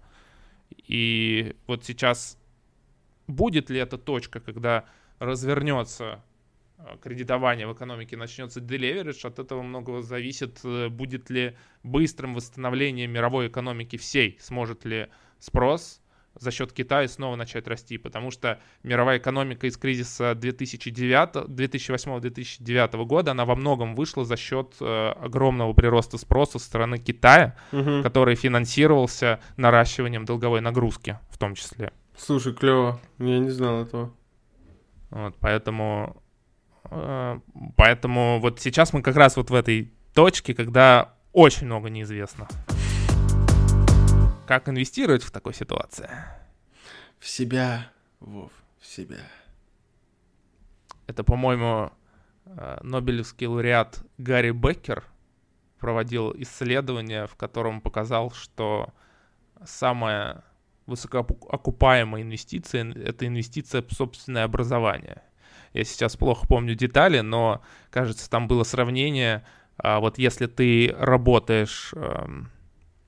[0.87, 2.38] И вот сейчас
[3.26, 4.85] будет ли эта точка, когда
[5.18, 6.22] развернется
[6.83, 13.06] Э, кредитования в экономике начнется делеверидж, от этого многого зависит, э, будет ли быстрым восстановление
[13.06, 16.00] мировой экономики всей, сможет ли спрос
[16.38, 23.44] за счет Китая снова начать расти, потому что мировая экономика из кризиса 2008-2009 года, она
[23.44, 28.02] во многом вышла за счет э, огромного прироста спроса со стороны Китая, угу.
[28.02, 31.92] который финансировался наращиванием долговой нагрузки в том числе.
[32.16, 34.12] Слушай, клево, я не знал этого.
[35.10, 36.22] Вот, поэтому
[36.90, 37.38] Э,
[37.76, 42.48] поэтому вот сейчас мы как раз вот в этой точке, когда очень много неизвестно.
[44.50, 46.10] Как инвестировать в такой ситуации?
[47.20, 47.86] В себя,
[48.18, 49.20] Вов, в себя.
[51.06, 51.92] Это, по-моему,
[52.46, 55.04] э, Нобелевский лауреат Гарри Беккер
[55.78, 58.92] проводил исследование, в котором показал, что
[59.64, 60.42] самая
[60.86, 65.22] высокоокупаемая инвестиция— это инвестиция в собственное образование—
[65.74, 69.44] я сейчас плохо помню детали, но, кажется, там было сравнение,
[69.76, 72.50] а, вот если ты работаешь эм,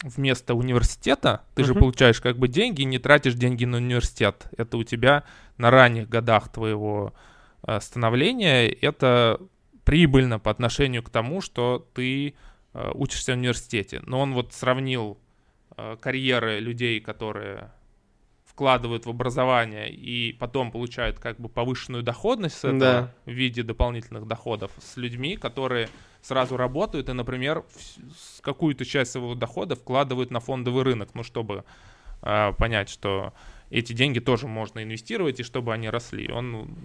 [0.03, 1.67] вместо университета, ты uh-huh.
[1.67, 4.47] же получаешь как бы деньги, не тратишь деньги на университет.
[4.57, 5.25] Это у тебя
[5.59, 7.15] на ранних годах твоего
[7.67, 9.41] э, становления, это
[9.85, 12.35] прибыльно по отношению к тому, что ты
[12.75, 14.03] э, учишься в университете.
[14.07, 15.19] Но он вот сравнил
[15.77, 17.73] э, карьеры людей, которые
[18.53, 23.15] вкладывают в образование и потом получают как бы повышенную доходность с этого да.
[23.25, 25.89] в виде дополнительных доходов с людьми, которые
[26.21, 27.65] сразу работают и, например,
[28.43, 31.65] какую-то часть своего дохода вкладывают на фондовый рынок, ну, чтобы
[32.23, 33.33] э, понять, что
[33.71, 36.31] эти деньги тоже можно инвестировать, и чтобы они росли.
[36.31, 36.77] Он,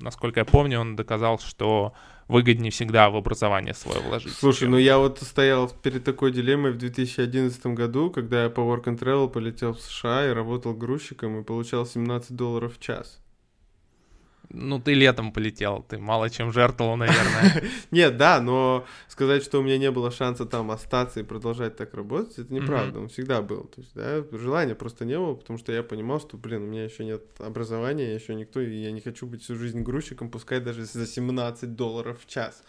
[0.00, 1.94] насколько я помню, он доказал, что
[2.28, 4.32] выгоднее всегда в образование свое вложить.
[4.32, 4.72] Слушай, чем...
[4.72, 8.98] ну я вот стоял перед такой дилеммой в 2011 году, когда я по Work and
[8.98, 13.20] Travel полетел в США и работал грузчиком и получал 17 долларов в час.
[14.50, 17.62] Ну, ты летом полетел, ты мало чем жертвовал, наверное.
[17.90, 21.92] Нет, да, но сказать, что у меня не было шанса там остаться и продолжать так
[21.94, 23.64] работать, это неправда, он всегда был.
[23.64, 26.84] То есть, да, желания просто не было, потому что я понимал, что, блин, у меня
[26.84, 30.84] еще нет образования, еще никто, и я не хочу быть всю жизнь грузчиком, пускай даже
[30.84, 32.62] за 17 долларов в час.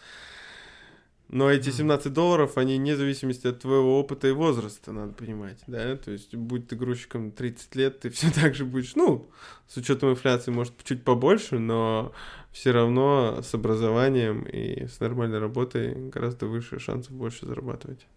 [1.32, 5.96] Но эти 17 долларов, они вне зависимости от твоего опыта и возраста, надо понимать, да,
[5.96, 9.30] то есть будь ты грузчиком 30 лет, ты все так же будешь, ну,
[9.68, 12.12] с учетом инфляции, может, чуть побольше, но
[12.50, 18.08] все равно с образованием и с нормальной работой гораздо выше шансов больше зарабатывать.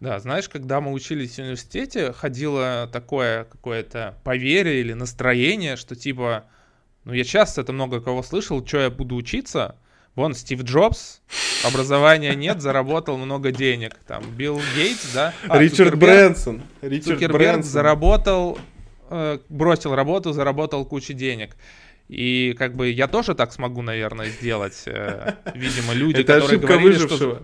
[0.00, 6.46] Да, знаешь, когда мы учились в университете, ходило такое какое-то поверье или настроение, что типа,
[7.04, 9.76] ну я часто это много кого слышал, что я буду учиться,
[10.16, 11.20] Вон Стив Джобс,
[11.64, 13.94] образования нет, заработал много денег.
[14.06, 15.32] Там Билл Гейтс, да?
[15.48, 16.62] А, Ричард Брэнсон.
[16.82, 17.70] Ричард Цукерберг Брэнсон.
[17.70, 18.58] заработал,
[19.10, 21.56] э, бросил работу, заработал кучу денег.
[22.08, 24.82] И как бы я тоже так смогу, наверное, сделать.
[24.86, 27.42] Э, видимо, люди, Это которые ошибка говорили, выжившего.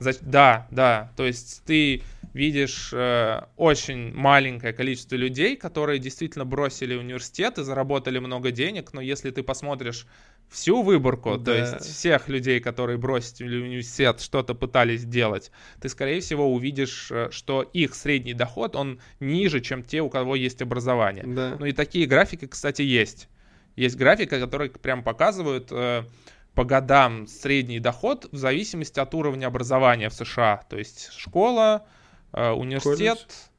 [0.00, 0.14] что...
[0.22, 1.12] Да, да.
[1.16, 8.18] То есть ты видишь э, очень маленькое количество людей, которые действительно бросили университет и заработали
[8.18, 10.06] много денег, но если ты посмотришь
[10.48, 11.44] всю выборку, да.
[11.44, 17.28] то есть всех людей, которые бросили университет, что-то пытались делать, ты, скорее всего, увидишь, э,
[17.30, 21.24] что их средний доход, он ниже, чем те, у кого есть образование.
[21.26, 21.56] Да.
[21.58, 23.28] Ну и такие графики, кстати, есть.
[23.76, 25.68] Есть графики, которые прям показывают...
[25.70, 26.04] Э,
[26.52, 30.62] по годам средний доход в зависимости от уровня образования в США.
[30.68, 31.86] То есть школа,
[32.32, 33.50] университет, Колледж.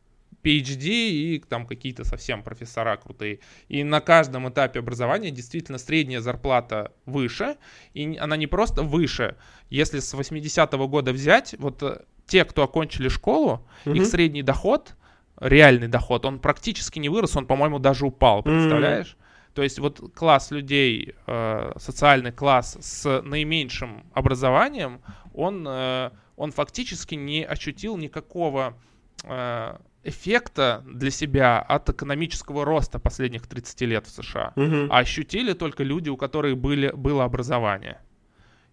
[0.43, 3.39] PhD и там какие-то совсем профессора крутые.
[3.67, 7.57] И на каждом этапе образования действительно средняя зарплата выше.
[7.93, 9.35] И она не просто выше.
[9.69, 13.97] Если с 80-го года взять, вот э, те, кто окончили школу, mm-hmm.
[13.97, 14.95] их средний доход,
[15.39, 19.15] реальный доход, он практически не вырос, он, по-моему, даже упал, представляешь?
[19.17, 19.53] Mm-hmm.
[19.53, 25.01] То есть вот класс людей, э, социальный класс с наименьшим образованием,
[25.33, 28.75] он, э, он фактически не ощутил никакого
[29.23, 34.87] э, эффекта для себя от экономического роста последних 30 лет в США, mm-hmm.
[34.89, 38.01] а ощутили только люди, у которых были, было образование.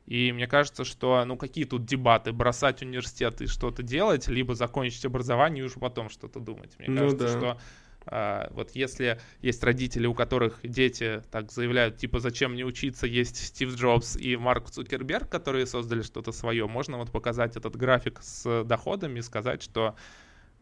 [0.06, 2.32] И мне кажется, что, ну, какие тут дебаты?
[2.32, 6.74] Бросать университет и что-то делать, либо закончить образование и уже потом что-то думать.
[6.78, 7.38] Мне ну, кажется, да.
[7.38, 7.60] что
[8.10, 13.74] вот если есть родители, у которых дети так заявляют, типа, зачем мне учиться, есть Стив
[13.74, 19.18] Джобс и Марк Цукерберг, которые создали что-то свое, можно вот показать этот график с доходами
[19.18, 19.94] и сказать, что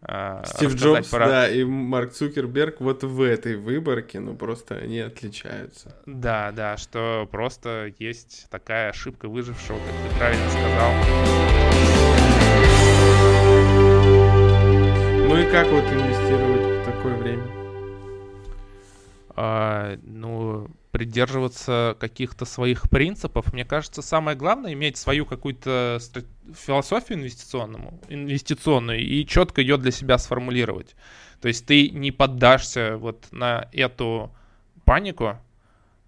[0.03, 1.27] а, Стив Джобс, про...
[1.27, 5.97] да, и Марк Цукерберг вот в этой выборке, ну просто они отличаются.
[6.07, 10.93] Да, да, что просто есть такая ошибка выжившего, как ты правильно сказал.
[15.29, 17.45] Ну и как вот инвестировать такое время?
[19.31, 23.53] А, ну, придерживаться каких-то своих принципов.
[23.53, 25.99] Мне кажется, самое главное иметь свою какую-то
[26.55, 30.97] философию инвестиционную, инвестиционную и четко ее для себя сформулировать.
[31.43, 34.35] То есть ты не поддашься вот на эту
[34.87, 35.37] панику,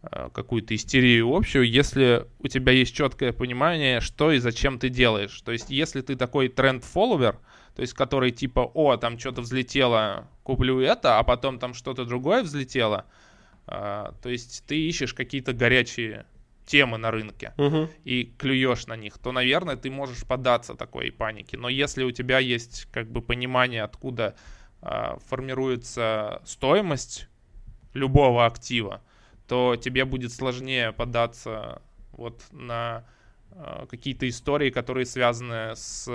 [0.02, 5.38] э, какую-то истерию общую, если у тебя есть четкое понимание, что и зачем ты делаешь.
[5.42, 7.36] То есть если ты такой тренд-фолловер,
[7.78, 12.42] то есть который типа, о, там что-то взлетело, куплю это, а потом там что-то другое
[12.42, 13.06] взлетело,
[13.68, 16.26] а, то есть ты ищешь какие-то горячие
[16.66, 17.88] темы на рынке угу.
[18.02, 21.56] и клюешь на них, то, наверное, ты можешь поддаться такой панике.
[21.56, 24.34] Но если у тебя есть как бы понимание, откуда
[24.82, 27.28] а, формируется стоимость
[27.94, 29.02] любого актива,
[29.46, 33.04] то тебе будет сложнее поддаться вот на
[33.52, 36.08] а, какие-то истории, которые связаны с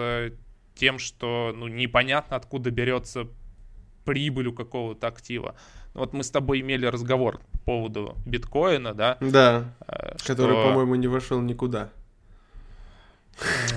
[0.75, 3.27] тем, что ну, непонятно, откуда берется
[4.05, 5.55] прибыль у какого-то актива.
[5.93, 9.17] Вот мы с тобой имели разговор по поводу биткоина, да?
[9.21, 10.27] Да, э, что...
[10.27, 11.89] который, по-моему, не вошел никуда.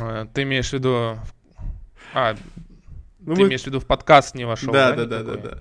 [0.00, 1.18] Э, ты имеешь в виду...
[2.14, 2.34] А,
[3.20, 3.48] ну, ты мы...
[3.48, 4.92] имеешь в виду в подкаст не вошел, да?
[4.92, 5.58] Да, да, да, да.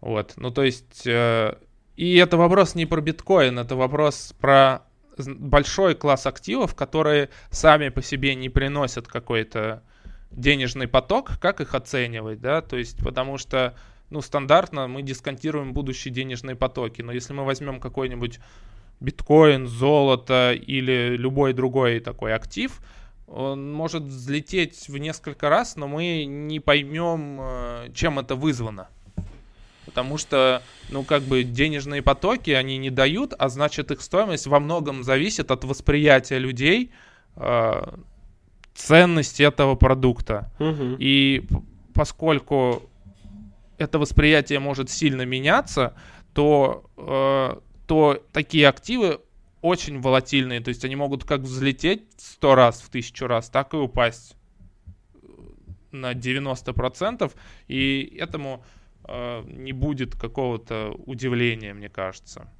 [0.00, 1.06] Вот, ну то есть...
[1.06, 1.56] Э,
[1.96, 4.82] и это вопрос не про биткоин, это вопрос про
[5.18, 9.82] большой класс активов, которые сами по себе не приносят какой-то
[10.30, 13.74] денежный поток, как их оценивать, да, то есть потому что
[14.10, 17.02] ну, стандартно мы дисконтируем будущие денежные потоки.
[17.02, 18.38] Но если мы возьмем какой-нибудь
[19.00, 22.80] биткоин, золото или любой другой такой актив,
[23.26, 28.88] он может взлететь в несколько раз, но мы не поймем, э, чем это вызвано.
[29.84, 34.60] Потому что, ну, как бы денежные потоки они не дают, а значит их стоимость во
[34.60, 36.92] многом зависит от восприятия людей
[38.76, 40.50] э, ценности этого продукта.
[40.58, 40.96] Угу.
[40.98, 41.46] И
[41.94, 42.82] поскольку
[43.78, 45.94] это восприятие может сильно меняться,
[46.32, 49.20] то, э, то такие активы
[49.62, 53.76] очень волатильные, то есть они могут как взлететь 100 раз, в тысячу раз, так и
[53.76, 54.36] упасть
[55.90, 57.32] на 90%,
[57.68, 58.64] и этому
[59.04, 62.52] э, не будет какого-то удивления, мне кажется.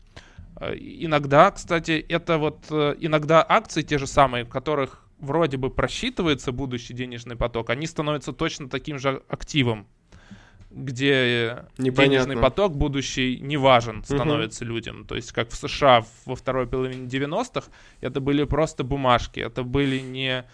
[0.59, 5.71] Э, иногда, кстати, это вот э, иногда акции те же самые, в которых вроде бы
[5.71, 9.87] просчитывается будущий денежный поток, они становятся точно таким же активом
[10.77, 12.05] где Непонятно.
[12.05, 14.75] денежный поток будущий не важен становится угу.
[14.75, 15.07] людям.
[15.07, 17.69] То есть как в США во второй половине 90-х
[18.03, 20.45] это были просто бумажки, это были не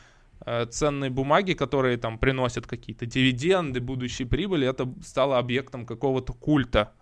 [0.46, 6.92] э, ценные бумаги, которые там приносят какие-то дивиденды, будущие прибыли, это стало объектом какого-то культа,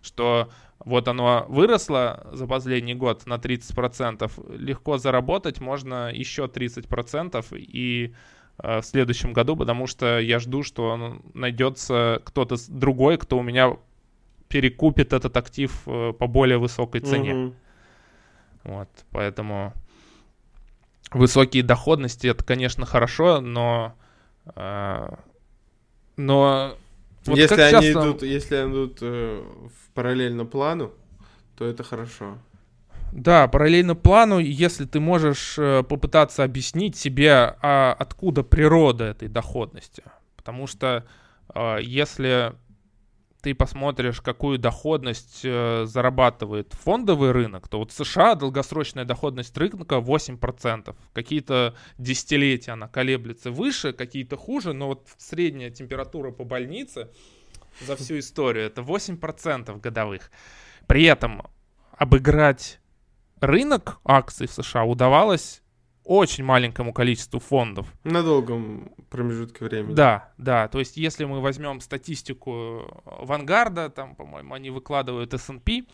[0.00, 0.50] что
[0.84, 8.14] вот оно выросло за последний год на 30%, легко заработать можно еще 30% и
[8.62, 13.76] Э, в следующем году, потому что я жду, что найдется кто-то другой, кто у меня
[14.48, 17.34] перекупит этот актив э, по более высокой цене.
[17.34, 17.54] Угу.
[18.64, 19.72] Вот, поэтому
[21.12, 23.94] высокие доходности это, конечно, хорошо, но
[24.54, 25.08] э,
[26.16, 26.76] но
[27.26, 27.90] вот если они часто...
[27.90, 30.92] идут, если они идут э, в параллельно плану,
[31.56, 32.38] то это хорошо.
[33.12, 40.04] Да, параллельно плану, если ты можешь э, попытаться объяснить себе, а откуда природа этой доходности.
[40.36, 41.06] Потому что
[41.54, 42.54] э, если
[43.40, 49.96] ты посмотришь, какую доходность э, зарабатывает фондовый рынок, то вот в США долгосрочная доходность рынка
[49.96, 50.94] 8%.
[51.12, 57.08] Какие-то десятилетия она колеблется выше, какие-то хуже, но вот средняя температура по больнице
[57.80, 60.30] за всю историю это 8% годовых.
[60.86, 61.42] При этом
[61.92, 62.80] обыграть
[63.40, 65.62] рынок акций в США удавалось
[66.04, 67.86] очень маленькому количеству фондов.
[68.04, 69.94] На долгом промежутке времени.
[69.94, 70.68] Да, да.
[70.68, 75.84] То есть, если мы возьмем статистику Вангарда, там, по-моему, они выкладывают S&P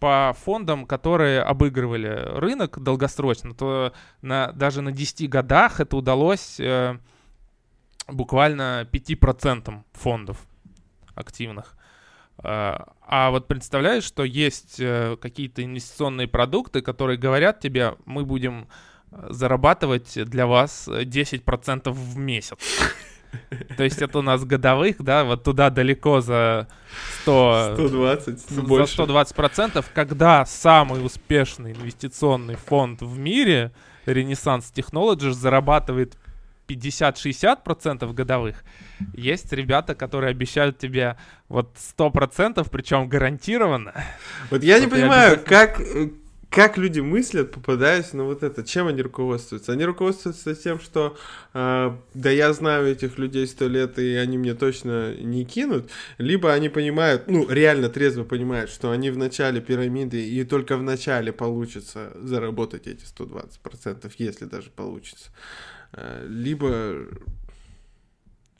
[0.00, 2.08] по фондам, которые обыгрывали
[2.38, 3.92] рынок долгосрочно, то
[4.22, 6.98] на, даже на 10 годах это удалось э,
[8.08, 10.46] буквально 5% фондов
[11.14, 11.76] активных.
[12.42, 18.68] Э, а вот представляешь, что есть э, какие-то инвестиционные продукты, которые говорят тебе, мы будем
[19.10, 22.58] зарабатывать для вас 10% в месяц.
[23.76, 26.68] То есть это у нас годовых, да, вот туда далеко за
[27.22, 27.72] 100...
[27.74, 28.92] 120, за больше.
[28.94, 33.72] 120 процентов, когда самый успешный инвестиционный фонд в мире,
[34.06, 36.16] Renaissance Technologies, зарабатывает
[36.68, 38.64] 50-60 процентов годовых.
[39.14, 41.16] Есть ребята, которые обещают тебе
[41.48, 43.92] вот 100 процентов, причем гарантированно.
[44.50, 45.48] Вот я не понимаю, обязательно...
[45.48, 45.80] как
[46.50, 49.72] как люди мыслят, попадаясь на вот это, чем они руководствуются?
[49.72, 51.16] Они руководствуются тем, что
[51.54, 55.88] э, да я знаю этих людей сто лет, и они мне точно не кинут,
[56.18, 60.82] либо они понимают, ну, реально трезво понимают, что они в начале пирамиды, и только в
[60.82, 65.30] начале получится заработать эти 120%, если даже получится.
[65.92, 67.06] Э, либо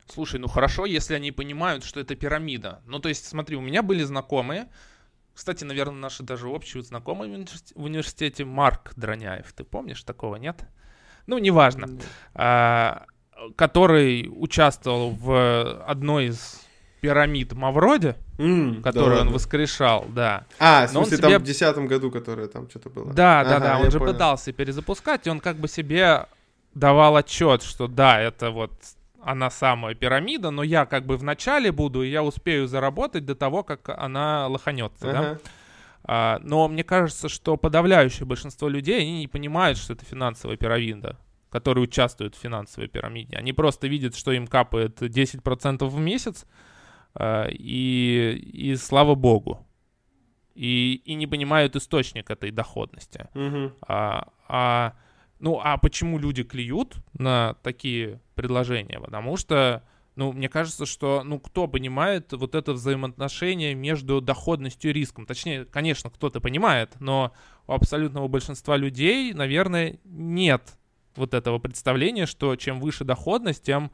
[0.07, 2.83] Слушай, ну хорошо, если они понимают, что это пирамида.
[2.87, 4.69] Ну, то есть, смотри, у меня были знакомые,
[5.41, 9.51] кстати, наверное, наши даже общие знакомые в университете Марк Дроняев.
[9.55, 10.65] Ты помнишь такого, нет?
[11.27, 11.87] Ну, неважно.
[11.87, 12.03] Mm.
[12.35, 13.07] А,
[13.57, 16.61] который участвовал в одной из
[17.01, 20.45] пирамид Мавроди, mm, которую да он воскрешал, да.
[20.59, 21.29] А, в смысле, себе...
[21.31, 23.11] там в десятом году, которая там что-то было.
[23.15, 24.13] Да, ага, да, да, он же понял.
[24.13, 26.27] пытался перезапускать, и он как бы себе
[26.75, 28.73] давал отчет, что да, это вот
[29.23, 33.35] она самая пирамида, но я как бы в начале буду, и я успею заработать до
[33.35, 35.13] того, как она лоханется, uh-huh.
[35.13, 35.39] да?
[36.03, 41.19] А, но мне кажется, что подавляющее большинство людей, они не понимают, что это финансовая пирамида,
[41.51, 43.37] которые участвуют в финансовой пирамиде.
[43.37, 46.47] Они просто видят, что им капает 10% в месяц,
[47.15, 49.67] а, и, и слава богу.
[50.55, 53.29] И, и не понимают источник этой доходности.
[53.35, 53.73] Uh-huh.
[53.87, 54.95] А, а
[55.41, 59.01] ну, а почему люди клюют на такие предложения?
[59.01, 59.83] Потому что,
[60.15, 65.25] ну, мне кажется, что, ну, кто понимает вот это взаимоотношение между доходностью и риском?
[65.27, 67.33] Точнее, конечно, кто-то понимает, но
[67.67, 70.77] у абсолютного большинства людей, наверное, нет
[71.17, 73.91] вот этого представления, что чем выше доходность, тем,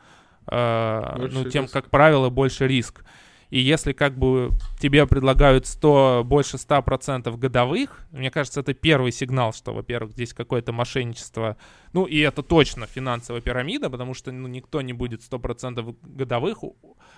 [0.48, 1.72] э, ну, тем, риск.
[1.72, 3.04] как правило, больше риск.
[3.50, 9.52] И если как бы тебе предлагают 100, больше 100% годовых, мне кажется, это первый сигнал,
[9.52, 11.56] что, во-первых, здесь какое-то мошенничество.
[11.92, 16.58] Ну, и это точно финансовая пирамида, потому что ну, никто не будет 100% годовых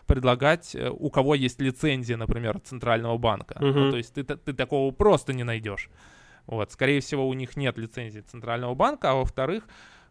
[0.06, 3.54] предлагать, э, у кого есть лицензия, например, Центрального банка.
[3.60, 3.72] Uh-huh.
[3.72, 5.90] Ну, то есть ты, ты такого просто не найдешь.
[6.46, 9.64] Вот, скорее всего, у них нет лицензии Центрального банка, а во-вторых,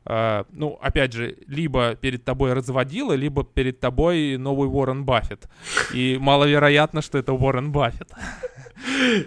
[0.10, 5.50] ну, опять же, либо перед тобой разводила, либо перед тобой новый Уоррен Баффет.
[5.94, 8.12] И маловероятно, что это Уоррен Баффет.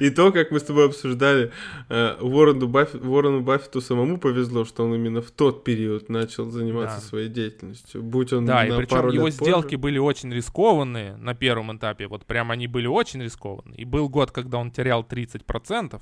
[0.01, 1.51] И то, как мы с тобой обсуждали,
[1.89, 7.01] uh, Уоррену, Баффет, Уоррену Баффету самому повезло, что он именно в тот период начал заниматься
[7.01, 7.03] да.
[7.03, 8.03] своей деятельностью.
[8.03, 12.07] Будь он Да, и причем его сделки были очень рискованные на первом этапе.
[12.07, 13.77] Вот прям они были очень рискованные.
[13.77, 16.01] И был год, когда он терял 30%.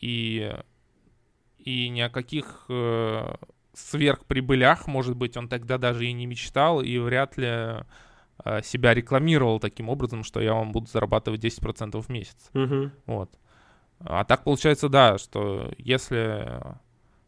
[0.00, 0.52] И
[1.64, 3.34] и ни о каких э,
[3.74, 7.48] сверхприбылях, может быть, он тогда даже и не мечтал, и вряд ли
[8.44, 12.50] э, себя рекламировал таким образом, что я вам буду зарабатывать 10% в месяц.
[12.52, 12.90] Uh-huh.
[13.06, 13.30] Вот.
[14.00, 16.60] А так получается, да, что если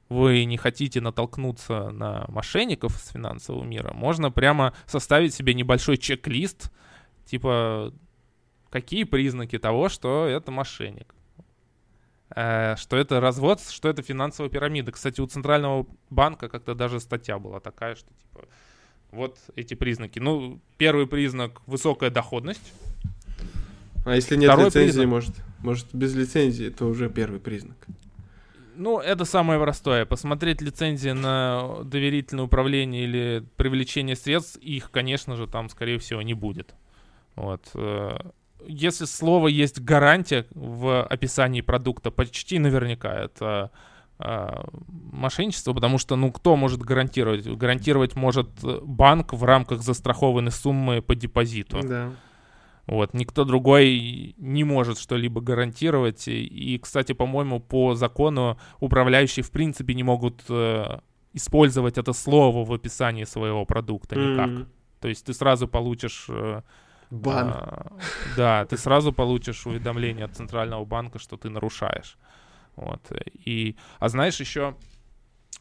[0.08, 6.72] вы не хотите натолкнуться на мошенников из финансового мира, можно прямо составить себе небольшой чек-лист,
[7.24, 7.92] типа,
[8.70, 11.14] какие признаки того, что это мошенник.
[12.34, 14.92] Э, что это развод, что это финансовая пирамида.
[14.92, 18.46] Кстати, у Центрального банка как-то даже статья была такая, что типа
[19.12, 20.18] вот эти признаки.
[20.18, 22.72] Ну, первый признак— высокая доходность.
[24.04, 25.08] А если нет Второй лицензии, признак...
[25.08, 27.76] может, может без лицензии, это уже первый признак.
[28.76, 30.04] Ну, это самое простое.
[30.04, 36.34] Посмотреть лицензии на доверительное управление или привлечение средств, их, конечно же, там, скорее всего, не
[36.34, 36.74] будет.
[37.36, 37.70] Вот.
[38.64, 43.70] Э, если слово есть гарантия в описании продукта, почти наверняка это
[44.18, 44.64] э,
[45.12, 47.46] мошенничество, потому что, ну, кто может гарантировать?
[47.46, 48.48] Гарантировать может
[48.82, 51.80] банк в рамках застрахованной суммы по депозиту.
[51.82, 52.12] Да.
[52.86, 56.28] Вот, никто другой не может что-либо гарантировать.
[56.28, 60.98] И, кстати, по-моему, по закону управляющие в принципе не могут э,
[61.32, 64.50] использовать это слово в описании своего продукта никак.
[64.50, 64.66] Mm-hmm.
[65.00, 66.28] То есть ты сразу получишь...
[67.10, 67.50] Бан.
[67.52, 67.92] А,
[68.36, 72.16] да, ты сразу получишь уведомление от Центрального банка, что ты нарушаешь.
[72.76, 73.00] Вот.
[73.32, 74.76] И, а знаешь, еще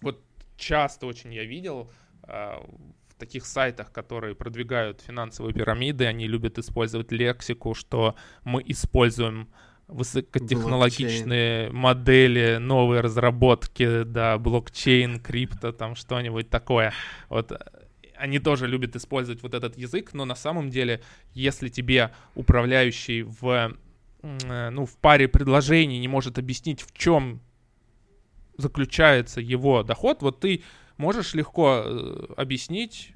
[0.02, 0.22] вот
[0.58, 1.92] часто очень я видел
[2.24, 2.66] а,
[3.10, 9.50] в таких сайтах, которые продвигают финансовые пирамиды, они любят использовать лексику, что мы используем
[9.88, 11.76] высокотехнологичные блокчейн.
[11.76, 16.94] модели, новые разработки, да, блокчейн, крипто, там что-нибудь такое.
[17.30, 17.52] Вот
[18.24, 21.02] они тоже любят использовать вот этот язык, но на самом деле,
[21.34, 23.76] если тебе управляющий в,
[24.22, 27.42] ну, в паре предложений не может объяснить, в чем
[28.56, 30.64] заключается его доход, вот ты
[30.96, 33.12] можешь легко э, объяснить,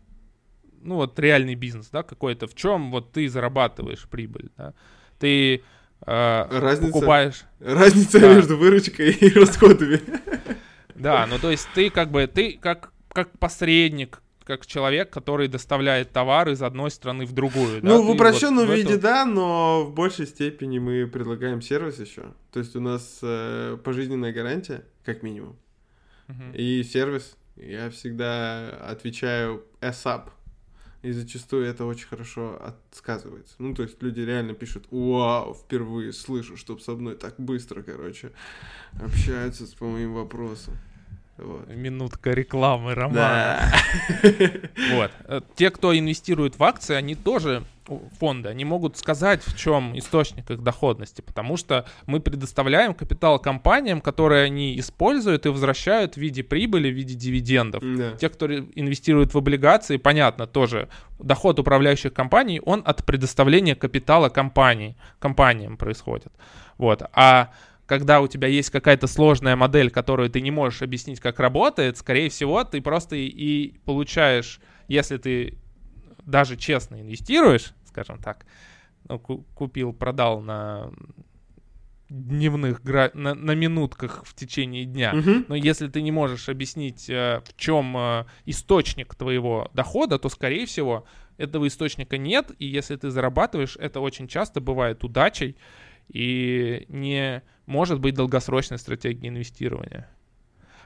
[0.82, 4.74] ну вот реальный бизнес, да, какой-то, в чем вот ты зарабатываешь прибыль, да.
[5.20, 5.64] Ты
[6.06, 7.46] э, разница, покупаешь...
[7.62, 8.36] Разница да.
[8.36, 10.02] между выручкой и расходами.
[10.96, 16.12] Да, ну то есть ты как бы, ты как, как посредник, как человек, который доставляет
[16.12, 17.82] товар из одной страны в другую.
[17.84, 18.02] Ну, да?
[18.02, 19.02] в упрощенном вот виде, эту...
[19.02, 22.34] да, но в большей степени мы предлагаем сервис еще.
[22.54, 25.58] То есть у нас э, пожизненная гарантия, как минимум.
[26.30, 26.56] Uh-huh.
[26.56, 27.36] И сервис.
[27.58, 30.30] Я всегда отвечаю ASAP.
[31.02, 33.56] И зачастую это очень хорошо отсказывается.
[33.60, 38.32] Ну, то есть люди реально пишут, вау, впервые слышу, чтоб со мной так быстро, короче,
[38.94, 40.74] общаются по моим вопросам.
[41.38, 41.68] Вот.
[41.68, 43.62] Минутка рекламы романа.
[44.94, 45.12] Вот.
[45.26, 47.64] Э, те, кто инвестирует в акции, они тоже
[48.20, 54.02] фонды, они могут сказать, в чем источник их доходности, потому что мы предоставляем капитал компаниям,
[54.02, 57.84] которые они используют и возвращают в виде прибыли, в виде дивидендов.
[57.84, 58.12] Да.
[58.18, 64.98] Те, кто инвестирует в облигации, понятно, тоже доход управляющих компаний, он от предоставления капитала компаний,
[65.20, 66.32] компаниям происходит.
[66.78, 67.04] Вот.
[67.14, 67.52] А
[67.88, 72.30] когда у тебя есть какая-то сложная модель, которую ты не можешь объяснить, как работает, скорее
[72.30, 75.58] всего, ты просто и получаешь, если ты
[76.26, 78.46] даже честно инвестируешь, скажем так,
[79.08, 80.92] ну, купил, продал на
[82.10, 83.10] дневных гра...
[83.14, 85.14] на, на минутках в течение дня.
[85.14, 85.46] Uh-huh.
[85.48, 90.66] Но если ты не можешь объяснить, э, в чем э, источник твоего дохода, то, скорее
[90.66, 91.06] всего,
[91.38, 92.52] этого источника нет.
[92.60, 95.58] И если ты зарабатываешь, это очень часто бывает удачей
[96.10, 100.10] и не может быть долгосрочной стратегией инвестирования.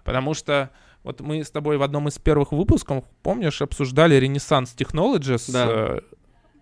[0.03, 0.71] Потому что
[1.03, 5.65] вот мы с тобой в одном из первых выпусков, помнишь, обсуждали Renaissance Technologies, да.
[5.69, 5.99] э,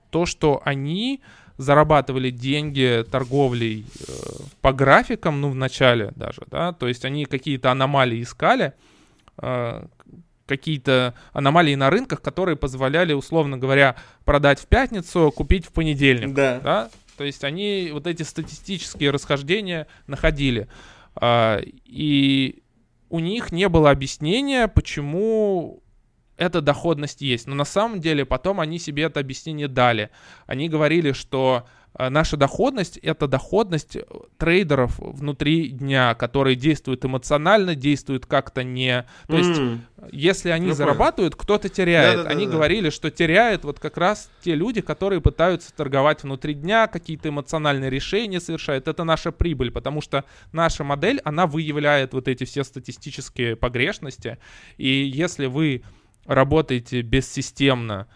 [0.09, 1.21] то, что они
[1.57, 4.11] зарабатывали деньги торговлей э,
[4.61, 8.73] по графикам, ну, в начале даже, да, то есть они какие-то аномалии искали,
[9.37, 9.85] э,
[10.45, 16.59] какие-то аномалии на рынках, которые позволяли, условно говоря, продать в пятницу, купить в понедельник, да,
[16.61, 16.89] да?
[17.19, 20.69] То есть они вот эти статистические расхождения находили.
[21.15, 22.63] А, и
[23.09, 25.83] у них не было объяснения, почему
[26.37, 27.45] эта доходность есть.
[27.45, 30.11] Но на самом деле потом они себе это объяснение дали.
[30.45, 31.67] Они говорили, что
[31.97, 34.03] наша доходность— это доходность э,
[34.37, 39.05] трейдеров внутри дня, которые действуют эмоционально, действуют как-то не...
[39.27, 39.79] То есть, mm.
[40.11, 42.17] если они ну, зарабатывают, кто-то теряет.
[42.17, 46.23] Да, да, они да, говорили, что теряют вот как раз те люди, которые пытаются торговать
[46.23, 48.87] внутри дня, какие-то эмоциональные решения совершают.
[48.87, 54.37] Это наша прибыль, потому что наша модель, она выявляет вот эти все статистические погрешности.
[54.77, 55.83] И если вы
[56.25, 58.07] работаете бессистемно,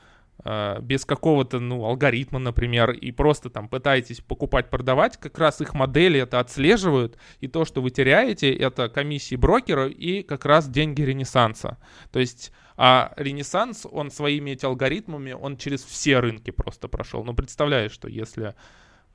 [0.46, 6.20] без какого-то, ну, алгоритма, например, и просто там пытаетесь покупать, продавать, как раз их модели
[6.20, 11.78] это отслеживают, и то, что вы теряете, это комиссии брокера и как раз деньги Ренессанса.
[12.12, 17.24] То есть, а Ренессанс, он своими эти алгоритмами, он через все рынки просто прошел.
[17.24, 18.56] Ну, представляешь, что если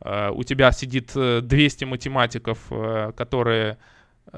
[0.00, 3.78] э, у тебя сидит 200 э, математиков, э, которые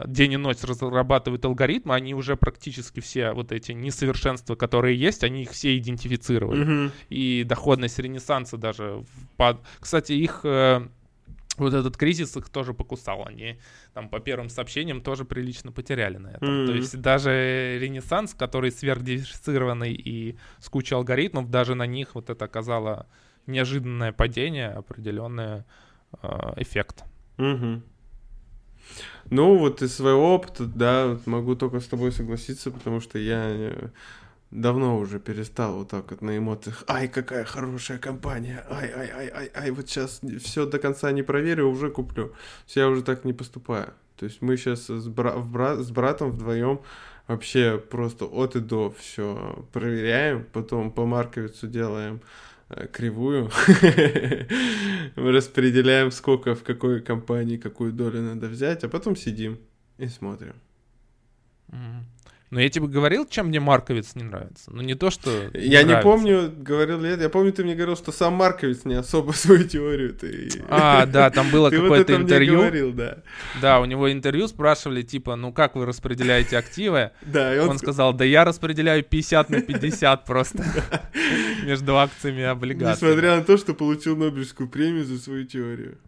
[0.06, 5.42] день и ночь разрабатывают алгоритмы, они уже практически все вот эти несовершенства, которые есть, они
[5.42, 6.66] их все идентифицировали.
[6.66, 6.92] Mm-hmm.
[7.08, 9.04] И доходность Ренессанса даже...
[9.36, 9.60] Под...
[9.80, 10.40] Кстати, их...
[10.44, 10.86] Э,
[11.56, 13.26] вот этот кризис их тоже покусал.
[13.26, 13.58] Они
[13.92, 16.48] там по первым сообщениям тоже прилично потеряли на этом.
[16.48, 16.66] Mm-hmm.
[16.66, 22.44] То есть даже Ренессанс, который сверхдифференцированный и с кучей алгоритмов, даже на них вот это
[22.44, 23.06] оказало
[23.46, 25.64] неожиданное падение, определенный
[26.22, 27.04] э, эффект.
[27.36, 27.82] Mm-hmm.
[29.30, 33.88] Ну, вот из своего опыта, да, могу только с тобой согласиться, потому что я э,
[34.50, 36.84] давно уже перестал вот так вот на эмоциях.
[36.88, 38.64] Ай, какая хорошая компания.
[38.68, 42.34] Ай, ай, ай, ай, ай, вот сейчас все до конца не проверю, уже куплю.
[42.66, 43.92] Все, я уже так не поступаю.
[44.16, 46.80] То есть мы сейчас с, бра- бра- с братом вдвоем
[47.28, 52.20] вообще просто от и до все проверяем, потом по марковицу делаем
[52.92, 53.50] кривую.
[55.16, 59.58] Мы распределяем, сколько в какой компании какую долю надо взять, а потом сидим
[59.98, 60.54] и смотрим.
[62.50, 64.72] Но я тебе говорил, чем мне Марковец не нравится.
[64.72, 65.30] Ну, не то, что...
[65.54, 67.22] Я не помню, говорил ли это.
[67.22, 70.50] Я помню, ты мне говорил, что сам Марковец не особо свою теорию ты...
[70.68, 72.58] А, да, там было какое-то интервью.
[72.58, 73.18] говорил, да.
[73.62, 77.12] Да, у него интервью спрашивали, типа, ну как вы распределяете активы?
[77.30, 77.70] Да, и он...
[77.70, 80.64] он сказал, да я распределяю 50 на 50 просто
[81.64, 83.12] между акциями и облигациями.
[83.12, 85.98] Несмотря на то, что получил Нобелевскую премию за свою теорию.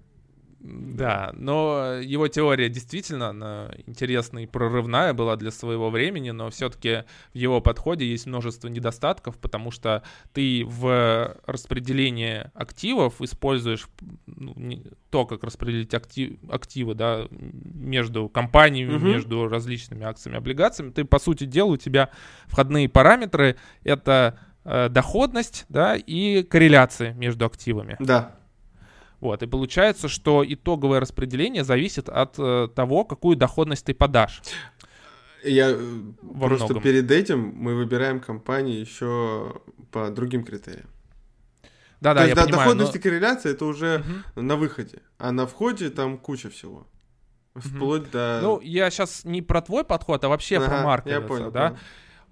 [0.62, 7.04] Да, но его теория действительно она интересная и прорывная была для своего времени, но все-таки
[7.34, 13.88] в его подходе есть множество недостатков, потому что ты в распределении активов используешь
[14.26, 19.06] ну, то, как распределить актив, активы да, между компаниями, угу.
[19.06, 20.92] между различными акциями, облигациями.
[20.92, 22.10] Ты, по сути дела, у тебя
[22.46, 27.96] входные параметры— это э, доходность да, и корреляции между активами.
[27.98, 28.36] Да.
[29.22, 34.42] Вот, и получается, что итоговое распределение зависит от э, того, какую доходность ты подашь.
[35.44, 35.76] Я э,
[36.22, 36.82] Во просто многом.
[36.82, 39.62] перед этим мы выбираем компании еще
[39.92, 40.88] по другим критериям.
[42.00, 42.64] Да, да, я да, понимаю.
[42.64, 42.98] Доходность но...
[42.98, 44.02] и корреляция это уже
[44.34, 44.42] угу.
[44.42, 46.88] на выходе, а на входе там куча всего.
[47.54, 48.10] Вплоть угу.
[48.10, 48.40] до.
[48.42, 51.68] Ну, я сейчас не про твой подход, а вообще ага, про маркетинг, я понял, да.
[51.68, 51.80] Понял.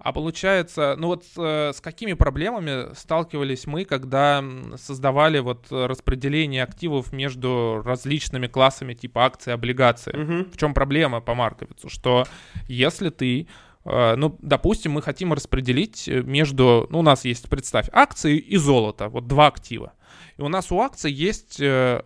[0.03, 4.43] А получается, ну вот э, с какими проблемами сталкивались мы, когда
[4.77, 10.11] создавали вот распределение активов между различными классами типа акции, облигации?
[10.11, 10.51] Угу.
[10.53, 11.89] В чем проблема по Марковицу?
[11.89, 12.25] Что
[12.67, 13.47] если ты
[13.85, 19.07] э, ну, допустим, мы хотим распределить между, ну, у нас есть, представь, акции и золото,
[19.07, 19.93] вот два актива.
[20.37, 22.01] И у нас у акций есть э,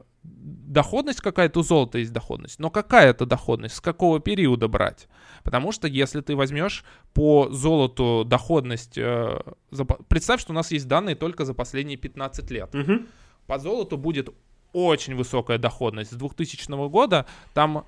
[0.75, 2.59] доходность какая-то, у золота есть доходность.
[2.59, 3.75] Но какая это доходность?
[3.75, 5.07] С какого периода брать?
[5.43, 8.97] Потому что если ты возьмешь по золоту доходность...
[8.97, 9.39] Э,
[9.71, 12.75] за, представь, что у нас есть данные только за последние 15 лет.
[12.75, 13.05] Угу.
[13.47, 14.29] По золоту будет
[14.73, 16.11] очень высокая доходность.
[16.11, 17.85] С 2000 года там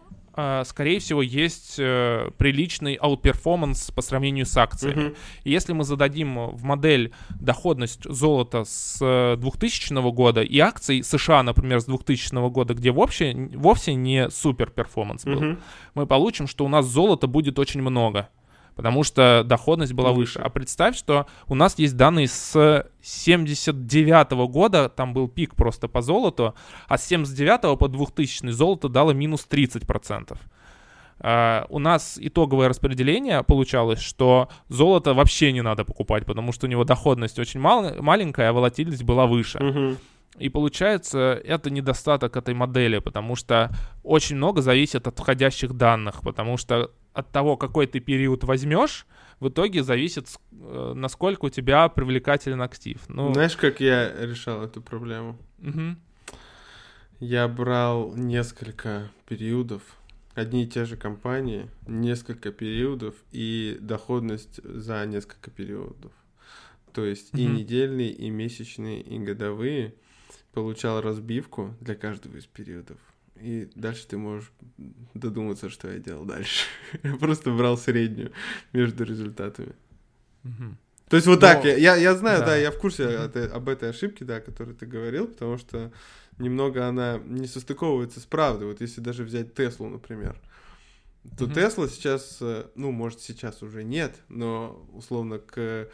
[0.65, 5.09] скорее всего, есть э, приличный outperformance по сравнению с акциями.
[5.09, 5.17] Mm-hmm.
[5.45, 8.99] И если мы зададим в модель доходность золота с
[9.38, 14.69] 2000 э, года и акций США, например, с 2000 года, где вообще, вовсе не super
[14.69, 15.59] performance был, mm-hmm.
[15.95, 18.29] мы получим, что у нас золота будет очень много
[18.78, 20.39] потому что доходность была выше.
[20.39, 25.88] А представь, что у нас есть данные с 79 -го года, там был пик просто
[25.88, 26.53] по золоту,
[26.88, 30.38] а с 79 по 2000 золото дало минус 30%.
[31.19, 36.69] Uh, у нас итоговое распределение получалось, что золото вообще не надо покупать, потому что у
[36.69, 39.57] него доходность очень мал- маленькая, а волатильность была выше.
[39.57, 39.97] Uh-huh.
[40.38, 43.71] И получается, это недостаток этой модели, потому что
[44.03, 49.07] очень много зависит от входящих данных, потому что от того, какой ты период возьмешь,
[49.39, 52.99] в итоге зависит, э, насколько у тебя привлекателен актив.
[53.07, 53.33] Ну...
[53.33, 55.38] Знаешь, как я решал эту проблему?
[55.59, 55.95] Угу.
[57.19, 59.81] Я брал несколько периодов,
[60.35, 66.11] одни и те же компании, несколько периодов и доходность за несколько периодов.
[66.93, 67.41] То есть угу.
[67.41, 69.95] и недельные, и месячные, и годовые.
[70.57, 72.97] Получал разбивку для каждого из периодов
[73.39, 74.51] и дальше ты можешь
[75.13, 76.65] додуматься, что я делал дальше.
[77.03, 78.31] я просто брал среднюю
[78.73, 79.73] между результатами.
[81.09, 81.41] То есть вот Но...
[81.41, 84.41] так, я, я знаю, да, да я в курсе mm об этой ошибке, да, о
[84.41, 85.91] которой ты говорил, потому что
[86.39, 88.67] немного она не состыковывается с правдой.
[88.67, 90.41] Вот если даже взять Теслу, например,
[91.37, 95.87] то Тесла mm сейчас, э, ну, может, сейчас уже нет, но условно к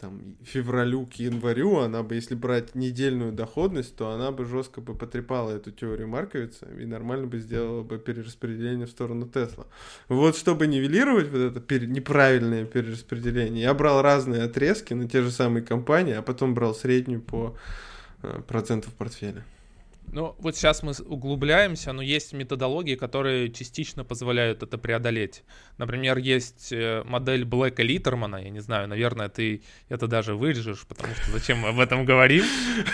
[0.00, 4.94] там, февралю к январю, она бы, если брать недельную доходность, то она бы жестко бы
[4.94, 9.66] потрепала эту теорию Марковица и нормально бы сделала бы перераспределение в сторону Тесла.
[10.08, 11.86] Вот чтобы нивелировать вот это пере...
[11.86, 17.20] неправильное перераспределение, я брал разные отрезки на те же самые компании, а потом брал среднюю
[17.20, 17.56] по
[18.22, 19.44] э, проценту в портфеле.
[20.12, 25.44] Ну, вот сейчас мы углубляемся, но есть методологии, которые частично позволяют это преодолеть.
[25.78, 31.14] Например, есть э, модель Блэка Литермана, я не знаю, наверное, ты это даже вырежешь, потому
[31.14, 32.44] что зачем мы об этом говорим,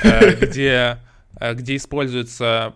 [0.03, 0.99] э, где,
[1.41, 2.75] э, где используется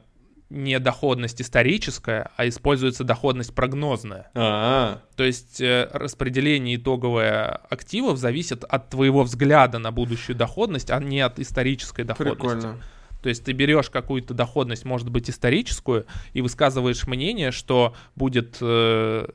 [0.48, 4.30] не доходность историческая, а используется доходность прогнозная.
[4.34, 5.02] А-а-а.
[5.16, 11.38] То есть распределение итоговое активов зависит от твоего взгляда на будущую доходность, а не от
[11.38, 12.40] исторической доходности.
[12.40, 12.82] Прикольно.
[13.22, 19.28] То есть ты берешь какую-то доходность, может быть, историческую, и высказываешь мнение, что будет э,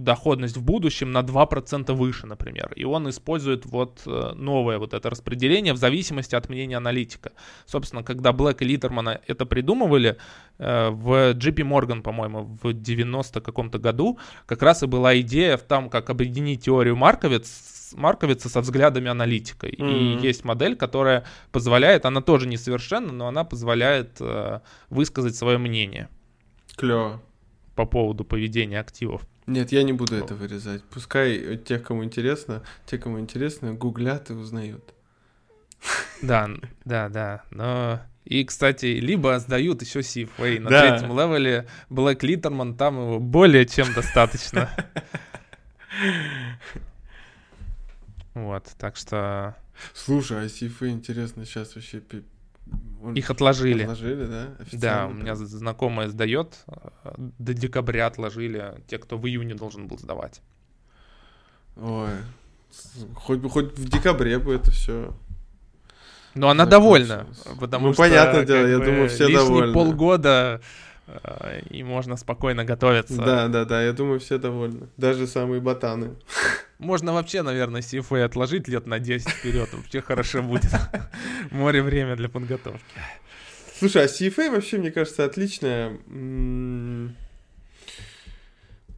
[0.00, 2.72] доходность в будущем на 2% выше, например.
[2.74, 7.32] И он использует вот э, новое вот это распределение в зависимости от мнения аналитика.
[7.66, 10.16] Собственно, когда Блэк и Литермана это придумывали,
[10.58, 15.62] э, в JP Morgan, по-моему, в 90 каком-то году, как раз и была идея в
[15.62, 17.46] том, как объединить теорию Марковиц
[17.92, 19.66] марковица со взглядами аналитика.
[19.66, 20.20] Mm-hmm.
[20.20, 26.08] И есть модель, которая позволяет, она тоже несовершенна, но она позволяет э, высказать свое мнение.
[26.76, 27.20] Клево.
[27.74, 29.22] По поводу поведения активов.
[29.46, 30.82] Нет, я не буду это вырезать.
[30.84, 34.94] Пускай тех, кому интересно, те, кому интересно, гуглят и узнают.
[36.22, 36.48] Да,
[36.84, 37.42] да, да.
[37.50, 40.80] Но и, кстати, либо сдают еще CFA на да.
[40.80, 41.66] третьем левеле.
[41.88, 44.70] Блэк Литтерман, там его более чем достаточно.
[48.44, 49.56] Вот, так что...
[49.94, 50.48] Слушай, а
[50.90, 52.02] интересно, сейчас вообще...
[53.02, 53.14] Он...
[53.14, 53.82] Их отложили.
[53.82, 54.48] Отложили, да?
[54.72, 59.98] Да, у меня знакомая сдает, э, до декабря отложили те, кто в июне должен был
[59.98, 60.40] сдавать.
[61.76, 62.10] Ой,
[63.14, 65.14] хоть бы хоть в декабре бы это все
[66.34, 67.26] но она довольна,
[67.58, 68.02] потому ну, что...
[68.02, 69.74] понятное дело, я думаю, все довольны.
[69.74, 70.60] полгода
[71.70, 73.16] и можно спокойно готовиться.
[73.16, 74.88] Да, да, да, я думаю, все довольны.
[74.96, 76.16] Даже самые ботаны.
[76.78, 79.68] Можно вообще, наверное, CFA отложить лет на 10 вперед.
[79.72, 80.70] Вообще хорошо будет.
[81.50, 82.80] Море время для подготовки.
[83.78, 85.98] Слушай, а CFA вообще, мне кажется, отличная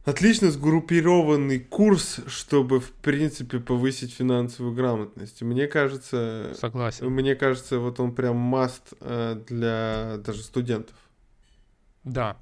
[0.05, 5.41] отлично сгруппированный курс, чтобы, в принципе, повысить финансовую грамотность.
[5.41, 6.53] Мне кажется...
[6.59, 7.09] Согласен.
[7.09, 10.95] Мне кажется, вот он прям маст э, для даже студентов.
[12.03, 12.37] Да.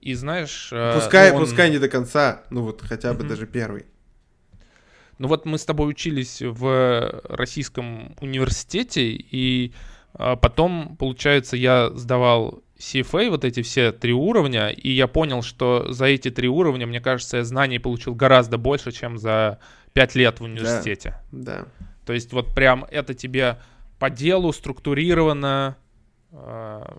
[0.00, 0.70] И знаешь...
[0.72, 1.44] Э, пускай, ну, он...
[1.44, 3.28] пускай не до конца, ну вот хотя бы mm-hmm.
[3.28, 3.86] даже первый.
[5.18, 9.72] Ну вот мы с тобой учились в российском университете, и
[10.18, 15.92] э, потом, получается, я сдавал CFA, вот эти все три уровня, и я понял, что
[15.92, 19.58] за эти три уровня, мне кажется, я знаний получил гораздо больше, чем за
[19.92, 21.20] пять лет в университете.
[21.30, 21.66] Да.
[21.78, 21.86] да.
[22.04, 23.58] То есть вот прям это тебе
[23.98, 25.76] по делу структурировано,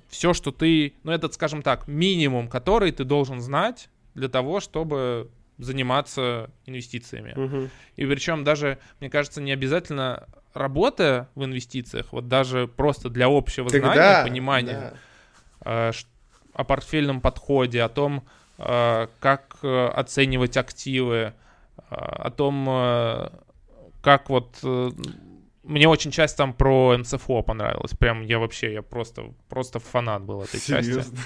[0.08, 5.30] все, что ты, ну этот, скажем так, минимум, который ты должен знать для того, чтобы
[5.58, 7.34] заниматься инвестициями.
[7.38, 7.70] Угу.
[7.98, 13.70] И причем даже, мне кажется, не обязательно работая в инвестициях, вот даже просто для общего
[13.70, 14.80] Тогда, знания, понимания.
[14.92, 14.94] Да
[15.66, 15.92] Э,
[16.54, 18.24] о портфельном подходе, о том,
[18.60, 21.34] э, как э, оценивать активы,
[21.90, 22.66] о том,
[24.02, 24.58] как вот...
[25.66, 27.92] Мне очень часть там про МСФО понравилось.
[27.98, 31.04] Прям я вообще, я просто, просто фанат был этой Серьезно?
[31.04, 31.18] части.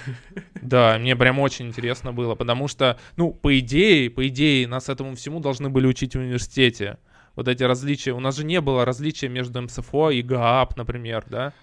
[0.61, 5.15] Да, мне прям очень интересно было, потому что, ну, по идее, по идее, нас этому
[5.15, 6.97] всему должны были учить в университете.
[7.35, 8.13] Вот эти различия.
[8.13, 11.53] У нас же не было различия между МСФО и ГААП, например, да?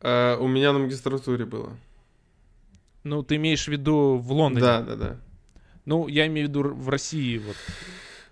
[0.00, 1.76] Uh, у меня на магистратуре было.
[3.04, 4.64] Ну, ты имеешь в виду в Лондоне?
[4.64, 5.16] Да, да, да.
[5.84, 7.38] Ну, я имею в виду в России.
[7.38, 7.56] Вот.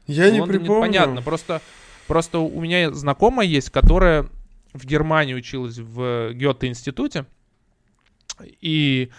[0.07, 0.83] Я в не Лондоне припомню.
[0.83, 1.63] Понятно, просто,
[2.07, 4.27] просто у меня знакомая есть, которая
[4.73, 7.27] в Германии училась в Гёте-институте,
[8.61, 9.11] и,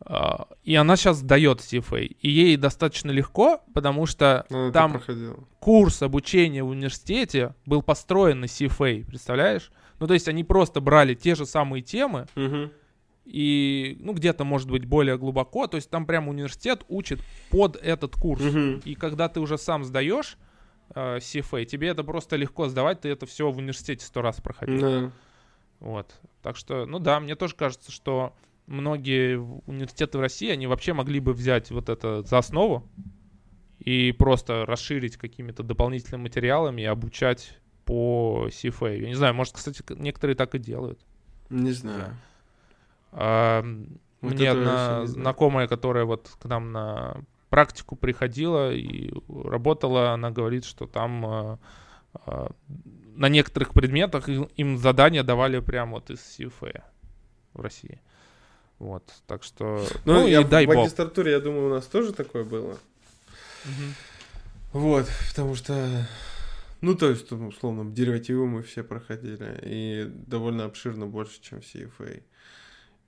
[0.00, 2.04] а, и она сейчас сдает CFA.
[2.20, 5.02] И ей достаточно легко, потому что ну, там
[5.58, 9.72] курс обучения в университете был построен на CFA, представляешь?
[9.98, 12.70] Ну, то есть они просто брали те же самые темы, угу
[13.30, 15.68] и, ну, где-то, может быть, более глубоко.
[15.68, 17.20] То есть там прям университет учит
[17.50, 18.42] под этот курс.
[18.42, 18.80] Угу.
[18.84, 20.36] И когда ты уже сам сдаешь
[20.94, 24.80] э, CFA, тебе это просто легко сдавать, ты это все в университете сто раз проходил.
[24.80, 25.12] Да.
[25.80, 26.14] Вот.
[26.42, 28.34] Так что, ну да, мне тоже кажется, что
[28.66, 32.88] многие университеты в России, они вообще могли бы взять вот это за основу
[33.78, 38.98] и просто расширить какими-то дополнительными материалами и обучать по CFA.
[38.98, 41.00] Я не знаю, может, кстати, некоторые так и делают.
[41.48, 42.16] Не знаю.
[43.12, 43.64] А,
[44.20, 47.16] вот мне одна знакомая, которая вот к нам на
[47.50, 51.58] практику приходила и работала, она говорит, что там а,
[52.14, 52.52] а,
[53.14, 56.82] на некоторых предметах им задания давали прямо вот из CFA
[57.52, 58.00] в России.
[58.78, 59.84] Вот, так что...
[60.06, 62.78] Ну, ну я и дай в магистратуре, я думаю, у нас тоже такое было.
[63.64, 64.78] Угу.
[64.80, 66.06] Вот, потому что...
[66.80, 72.22] Ну, то есть, условно, деривативы мы все проходили, и довольно обширно больше, чем в CFA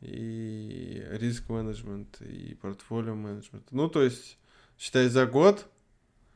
[0.03, 3.64] и риск менеджмент, и портфолио менеджмент.
[3.70, 4.38] Ну, то есть,
[4.78, 5.66] считай, за год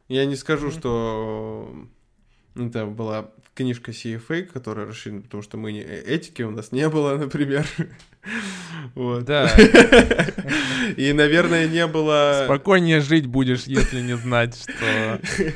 [0.09, 0.79] я не скажу, mm-hmm.
[0.79, 1.89] что
[2.55, 6.89] это была книжка CFA, которая расширена, потому что мы не э, этики у нас не
[6.89, 7.67] было, например.
[8.95, 9.25] Вот.
[9.25, 9.51] Да.
[10.97, 12.43] И, наверное, не было...
[12.45, 15.21] Спокойнее жить будешь, если не знать, что...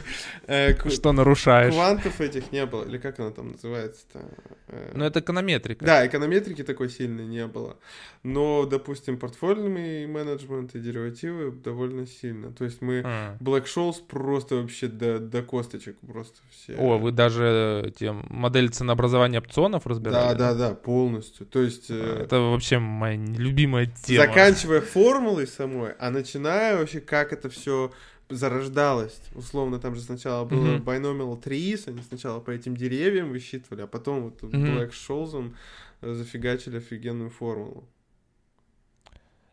[0.52, 1.72] Э, что нарушаешь.
[1.72, 2.82] Квантов этих не было.
[2.82, 4.20] Или как оно там называется-то?
[4.66, 5.84] Э, ну, это эконометрика.
[5.84, 7.76] Да, эконометрики такой сильной не было.
[8.24, 12.50] Но, допустим, портфольный менеджмент и деривативы довольно сильно.
[12.50, 13.36] То есть мы а.
[13.38, 16.74] Black Scholes просто вообще до, до косточек просто все.
[16.74, 20.36] О, вы даже те модели ценообразования опционов разбирали?
[20.36, 21.46] Да, да, да, полностью.
[21.46, 21.86] То есть...
[21.90, 24.26] А, это вообще моя любимая тема.
[24.26, 27.90] Заканчивая формулой самой, а начиная вообще, как это все
[28.28, 29.18] зарождалось.
[29.34, 30.82] Условно, там же сначала было Мгм.
[30.84, 34.78] Binomial Trees, они сначала по этим деревьям высчитывали, а потом вот Мгм.
[34.78, 35.52] Black Scholes
[36.02, 37.84] зафигачили офигенную формулу.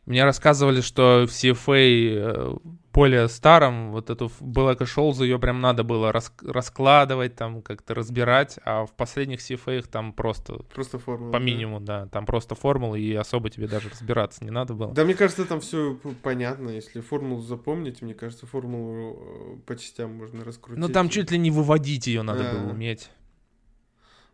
[0.06, 2.56] Мне рассказывали, что в CFA э,
[2.98, 8.58] более старом вот эту Black Scholes ее прям надо было рас- раскладывать, там как-то разбирать,
[8.66, 11.32] а в последних CFA там просто Просто формула.
[11.32, 11.46] по да.
[11.46, 14.94] минимуму, да, там просто формулы, и особо тебе даже разбираться не надо было.
[14.96, 16.72] Да, мне кажется, там все понятно.
[16.72, 20.82] Если формулу запомнить, мне кажется, формулу э, по частям можно раскрутить.
[20.82, 22.52] Ну там чуть ли не выводить ее надо Да.
[22.54, 23.12] было уметь.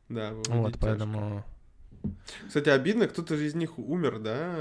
[0.08, 1.44] Да, выводить Вот, поэтому...
[2.48, 4.56] Кстати, обидно, кто-то же из них умер, да,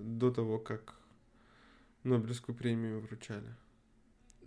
[0.00, 0.94] до того, как
[2.06, 3.54] Нобелевскую премию вручали.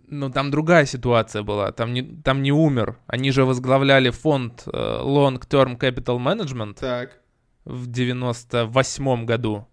[0.06, 1.70] Ну, там другая ситуация была.
[1.72, 2.98] Там не, там не умер.
[3.06, 7.20] Они же возглавляли фонд э, Long Term Capital Management Так.
[7.64, 9.68] в 98 году.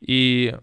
[0.00, 0.56] И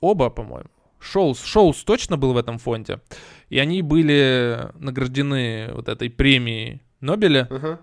[0.00, 0.68] оба, по-моему,
[0.98, 3.00] Шоус, Шоус точно был в этом фонде.
[3.48, 7.80] И они были награждены вот этой премией Нобеля Ага.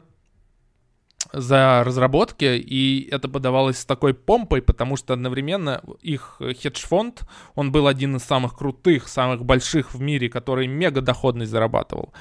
[1.34, 7.24] За разработки, и это подавалось с такой помпой, потому что одновременно их хедж-фонд,
[7.56, 12.14] он был один из самых крутых, самых больших в мире, который мега доходность зарабатывал.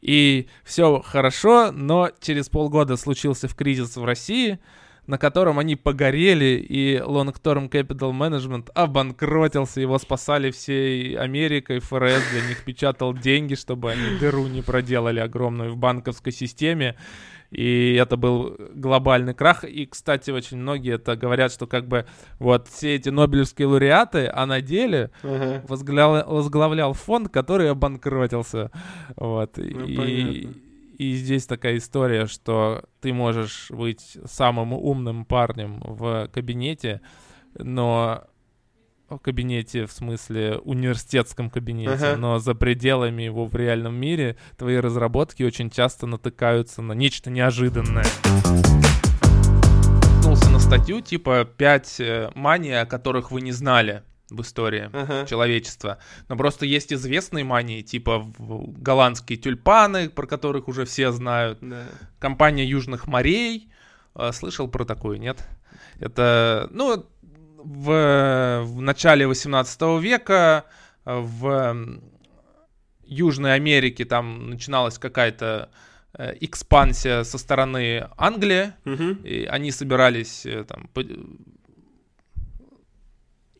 [0.00, 4.58] И все хорошо, но через полгода случился в кризис в России,
[5.06, 12.22] на котором они погорели, и Long Term Capital Management обанкротился, его спасали всей Америкой, ФРС
[12.30, 16.96] для них печатал деньги, чтобы они дыру не проделали огромную в банковской системе,
[17.50, 19.64] и это был глобальный крах.
[19.64, 22.06] И, кстати, очень многие это говорят, что как бы
[22.38, 25.62] вот все эти нобелевские лауреаты, а на деле Ага.
[25.68, 28.70] возглавля- возглавлял фонд, который обанкротился.
[29.16, 29.58] Вот.
[29.58, 30.54] Ну, и, понятно.
[30.98, 37.00] И здесь такая история, что ты можешь быть самым умным парнем в кабинете,
[37.58, 38.24] но
[39.08, 42.16] в кабинете, в смысле университетском кабинете, Ага.
[42.16, 48.04] но за пределами его в реальном мире твои разработки очень часто натыкаются на нечто неожиданное.
[50.14, 54.02] Наткнулся на статью типа «5 маний, о которых вы не знали
[54.36, 55.26] в истории Ага.
[55.26, 55.98] человечества.
[56.28, 61.58] Но просто есть известные мании, типа голландские тюльпаны, про которых уже все знают.
[61.60, 61.84] Да.
[62.18, 63.70] Компания Южных морей.
[64.14, 65.46] Э, Слышал про такую, нет?
[66.00, 67.06] Это, ну,
[67.58, 70.64] в, в начале 18 века
[71.04, 71.76] в
[73.04, 75.70] Южной Америке там начиналась какая-то
[76.14, 78.72] э, экспансия со стороны Англии.
[78.84, 79.20] Мгм.
[79.24, 80.88] И они собирались э, там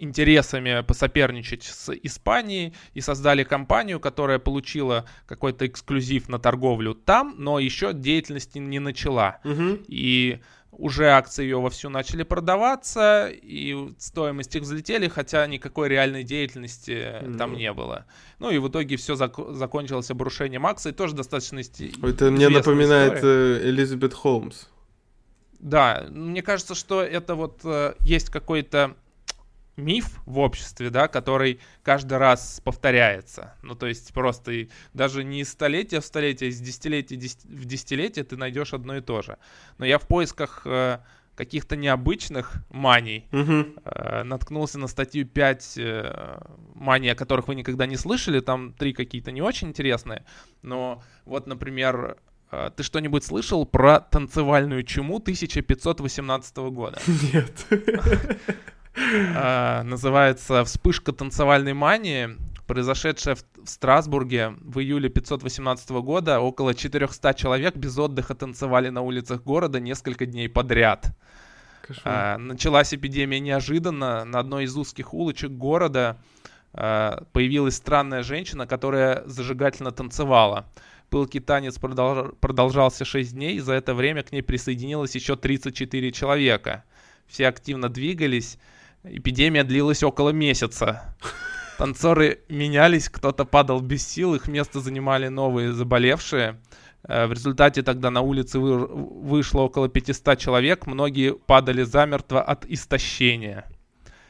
[0.02, 7.58] интересами посоперничать с Испанией и создали компанию, которая получила какой-то эксклюзив на торговлю там, но
[7.58, 9.38] еще деятельности не начала.
[9.44, 9.84] Мгм.
[9.86, 10.40] И
[10.72, 17.34] уже акции ее вовсю начали продаваться, и стоимость их взлетели, хотя никакой реальной деятельности э,
[17.38, 18.06] там не было.
[18.38, 21.60] Ну и в итоге все закончилось обрушением акций, тоже достаточно
[22.02, 23.60] Это мне напоминает история.
[23.60, 24.66] э, Элизабет Холмс.
[25.60, 28.96] Да, мне кажется, что это вот э, есть какой-то
[29.76, 33.54] миф в обществе, да, который каждый раз повторяется.
[33.62, 37.44] Ну, то есть просто и даже не из столетия в столетие, а из десятилетия дес-
[37.46, 39.38] в десятилетие ты найдешь одно и то же.
[39.78, 40.98] Но я в поисках э,
[41.34, 43.76] каких-то необычных маний Мгм.
[43.84, 46.38] э, наткнулся на статью 5 э,
[46.74, 48.40] маний, о которых вы никогда не слышали.
[48.40, 50.26] Там три какие-то не очень интересные.
[50.60, 52.18] Но вот, например,
[52.50, 57.00] э, ты что-нибудь слышал про танцевальную чуму 1518 года?
[57.32, 57.66] Нет.
[58.94, 62.30] Э, Называется «Вспышка танцевальной мании»,
[62.66, 66.40] произошедшая в Страсбурге в июле 518 года.
[66.40, 71.14] Около 400 человек без отдыха танцевали на улицах города несколько дней подряд.
[71.82, 72.14] Кошмар.
[72.14, 74.24] А, началась эпидемия неожиданно.
[74.24, 76.18] На одной из узких улочек города
[76.72, 80.66] а, появилась странная женщина, которая зажигательно танцевала.
[81.10, 86.12] Пылкий танец продолж- продолжался 6 дней, и за это время к ней присоединилось еще 34
[86.12, 86.84] человека.
[87.26, 88.58] Все активно двигались.
[89.04, 91.16] Эпидемия длилась около месяца.
[91.78, 96.60] Танцоры менялись, кто-то падал без сил, их место занимали новые заболевшие.
[97.08, 102.64] Э, В результате тогда на улице вы- вышло около 500 человек, многие падали замертво от
[102.66, 103.64] истощения.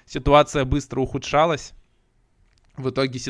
[0.06, 1.72] Ситуация быстро ухудшалась.
[2.76, 3.20] В итоге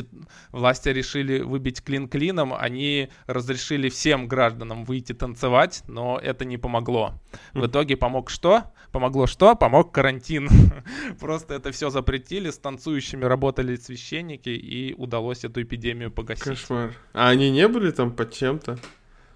[0.51, 7.15] власти решили выбить клин клином, они разрешили всем гражданам выйти танцевать, но это не помогло.
[7.53, 8.63] В итоге помог что?
[8.93, 9.55] Помогло что?
[9.55, 10.47] Помог карантин.
[11.19, 16.43] Просто это все запретили, с танцующими работали священники, и удалось эту эпидемию погасить.
[16.43, 16.93] Кошмар.
[17.11, 18.79] А они не были там под чем-то?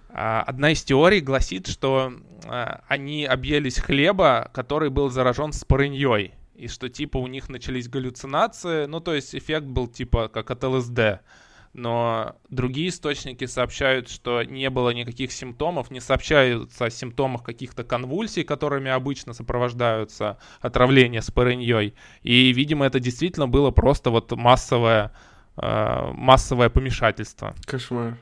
[0.09, 2.13] А, Одна из теорий гласит, что
[2.45, 6.33] а, они объелись хлеба, который был заражен спорыньей.
[6.57, 8.87] И что типа у них начались галлюцинации.
[8.87, 11.21] Ну, то есть эффект был типа как от ЛСД.
[11.73, 18.43] но другие источники сообщают, что не было никаких симптомов, не сообщаются о симптомах каких-то конвульсий,
[18.43, 21.93] которыми обычно сопровождаются отравление с пареньей.
[22.23, 25.11] И, видимо, это действительно было просто вот массовое,
[25.57, 27.53] э, массовое помешательство.
[27.67, 28.17] Кошмар.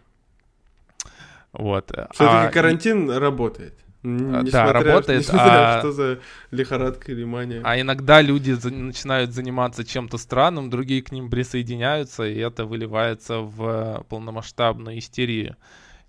[1.54, 1.90] Вот.
[2.12, 3.16] Все-таки а, карантин и...
[3.16, 3.85] работает.
[4.06, 5.20] А, несмотря, да, работает.
[5.22, 5.80] Несмотря, а...
[5.80, 6.20] что за
[6.52, 7.62] лихорадка или мания.
[7.64, 8.72] А иногда люди за...
[8.72, 15.56] начинают заниматься чем-то странным, другие к ним присоединяются, и это выливается в полномасштабную истерию.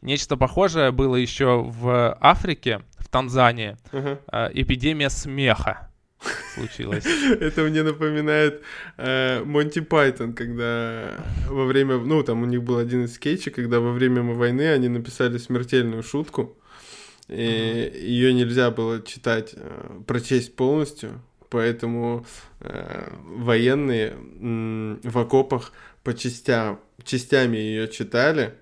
[0.03, 3.77] Нечто похожее было еще в Африке, в Танзании.
[3.93, 4.51] Uh-huh.
[4.53, 5.91] Эпидемия смеха
[6.55, 7.05] случилась.
[7.41, 8.63] Это мне напоминает
[8.99, 11.15] э, Монти Пайтон, когда
[11.49, 14.89] во время, ну, там у них был один из скетчей, когда во время войны они
[14.89, 16.57] написали смертельную шутку,
[17.29, 17.99] и mm-hmm.
[17.99, 21.21] ее нельзя было читать, э, прочесть полностью,
[21.51, 22.25] поэтому
[22.61, 25.73] э, военные э, в окопах
[26.03, 28.55] по частям, частями ее читали,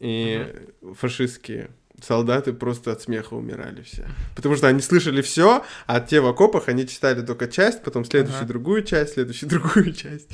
[0.00, 0.94] и mm-hmm.
[0.94, 1.70] фашистские
[2.02, 4.06] солдаты просто от смеха умирали все.
[4.36, 8.42] Потому что они слышали все, а те в окопах, они читали только часть, потом следующую
[8.42, 8.48] ага.
[8.48, 10.28] другую часть, следующую другую часть.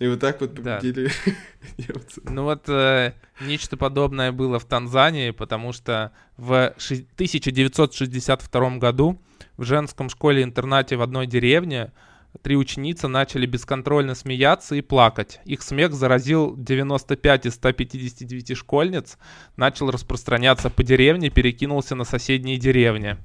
[0.00, 1.10] И вот так вот победили
[1.78, 1.94] да.
[2.24, 9.20] Ну вот э, нечто подобное было в Танзании, потому что в 1962 году
[9.58, 11.92] в женском школе-интернате в одной деревне
[12.40, 15.40] три ученицы начали бесконтрольно смеяться и плакать.
[15.44, 19.18] Их смех заразил 95 из 159 школьниц,
[19.56, 23.18] начал распространяться по деревне, перекинулся на соседние деревни.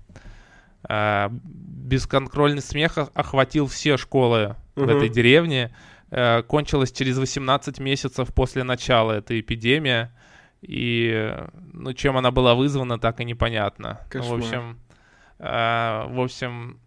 [0.89, 4.85] Э, бесконтрольный смех охватил все школы угу.
[4.85, 5.73] в этой деревне.
[6.17, 10.07] Э, кончилась через 18 месяцев после начала этой эпидемии.
[10.61, 11.35] И
[11.73, 13.99] ну, чем она была вызвана, так и непонятно.
[14.13, 14.79] Ну, в общем,
[15.39, 16.79] э, в общем,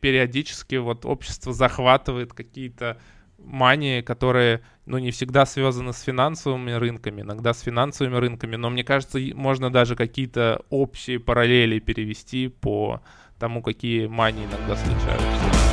[0.00, 2.98] периодически вот общество захватывает какие-то
[3.38, 8.82] мании, которые, ну, не всегда связаны с финансовыми рынками, иногда с финансовыми рынками, но мне
[8.82, 13.00] кажется, можно даже какие-то общие параллели перевести по
[13.38, 15.71] тому, какие мании иногда случаются.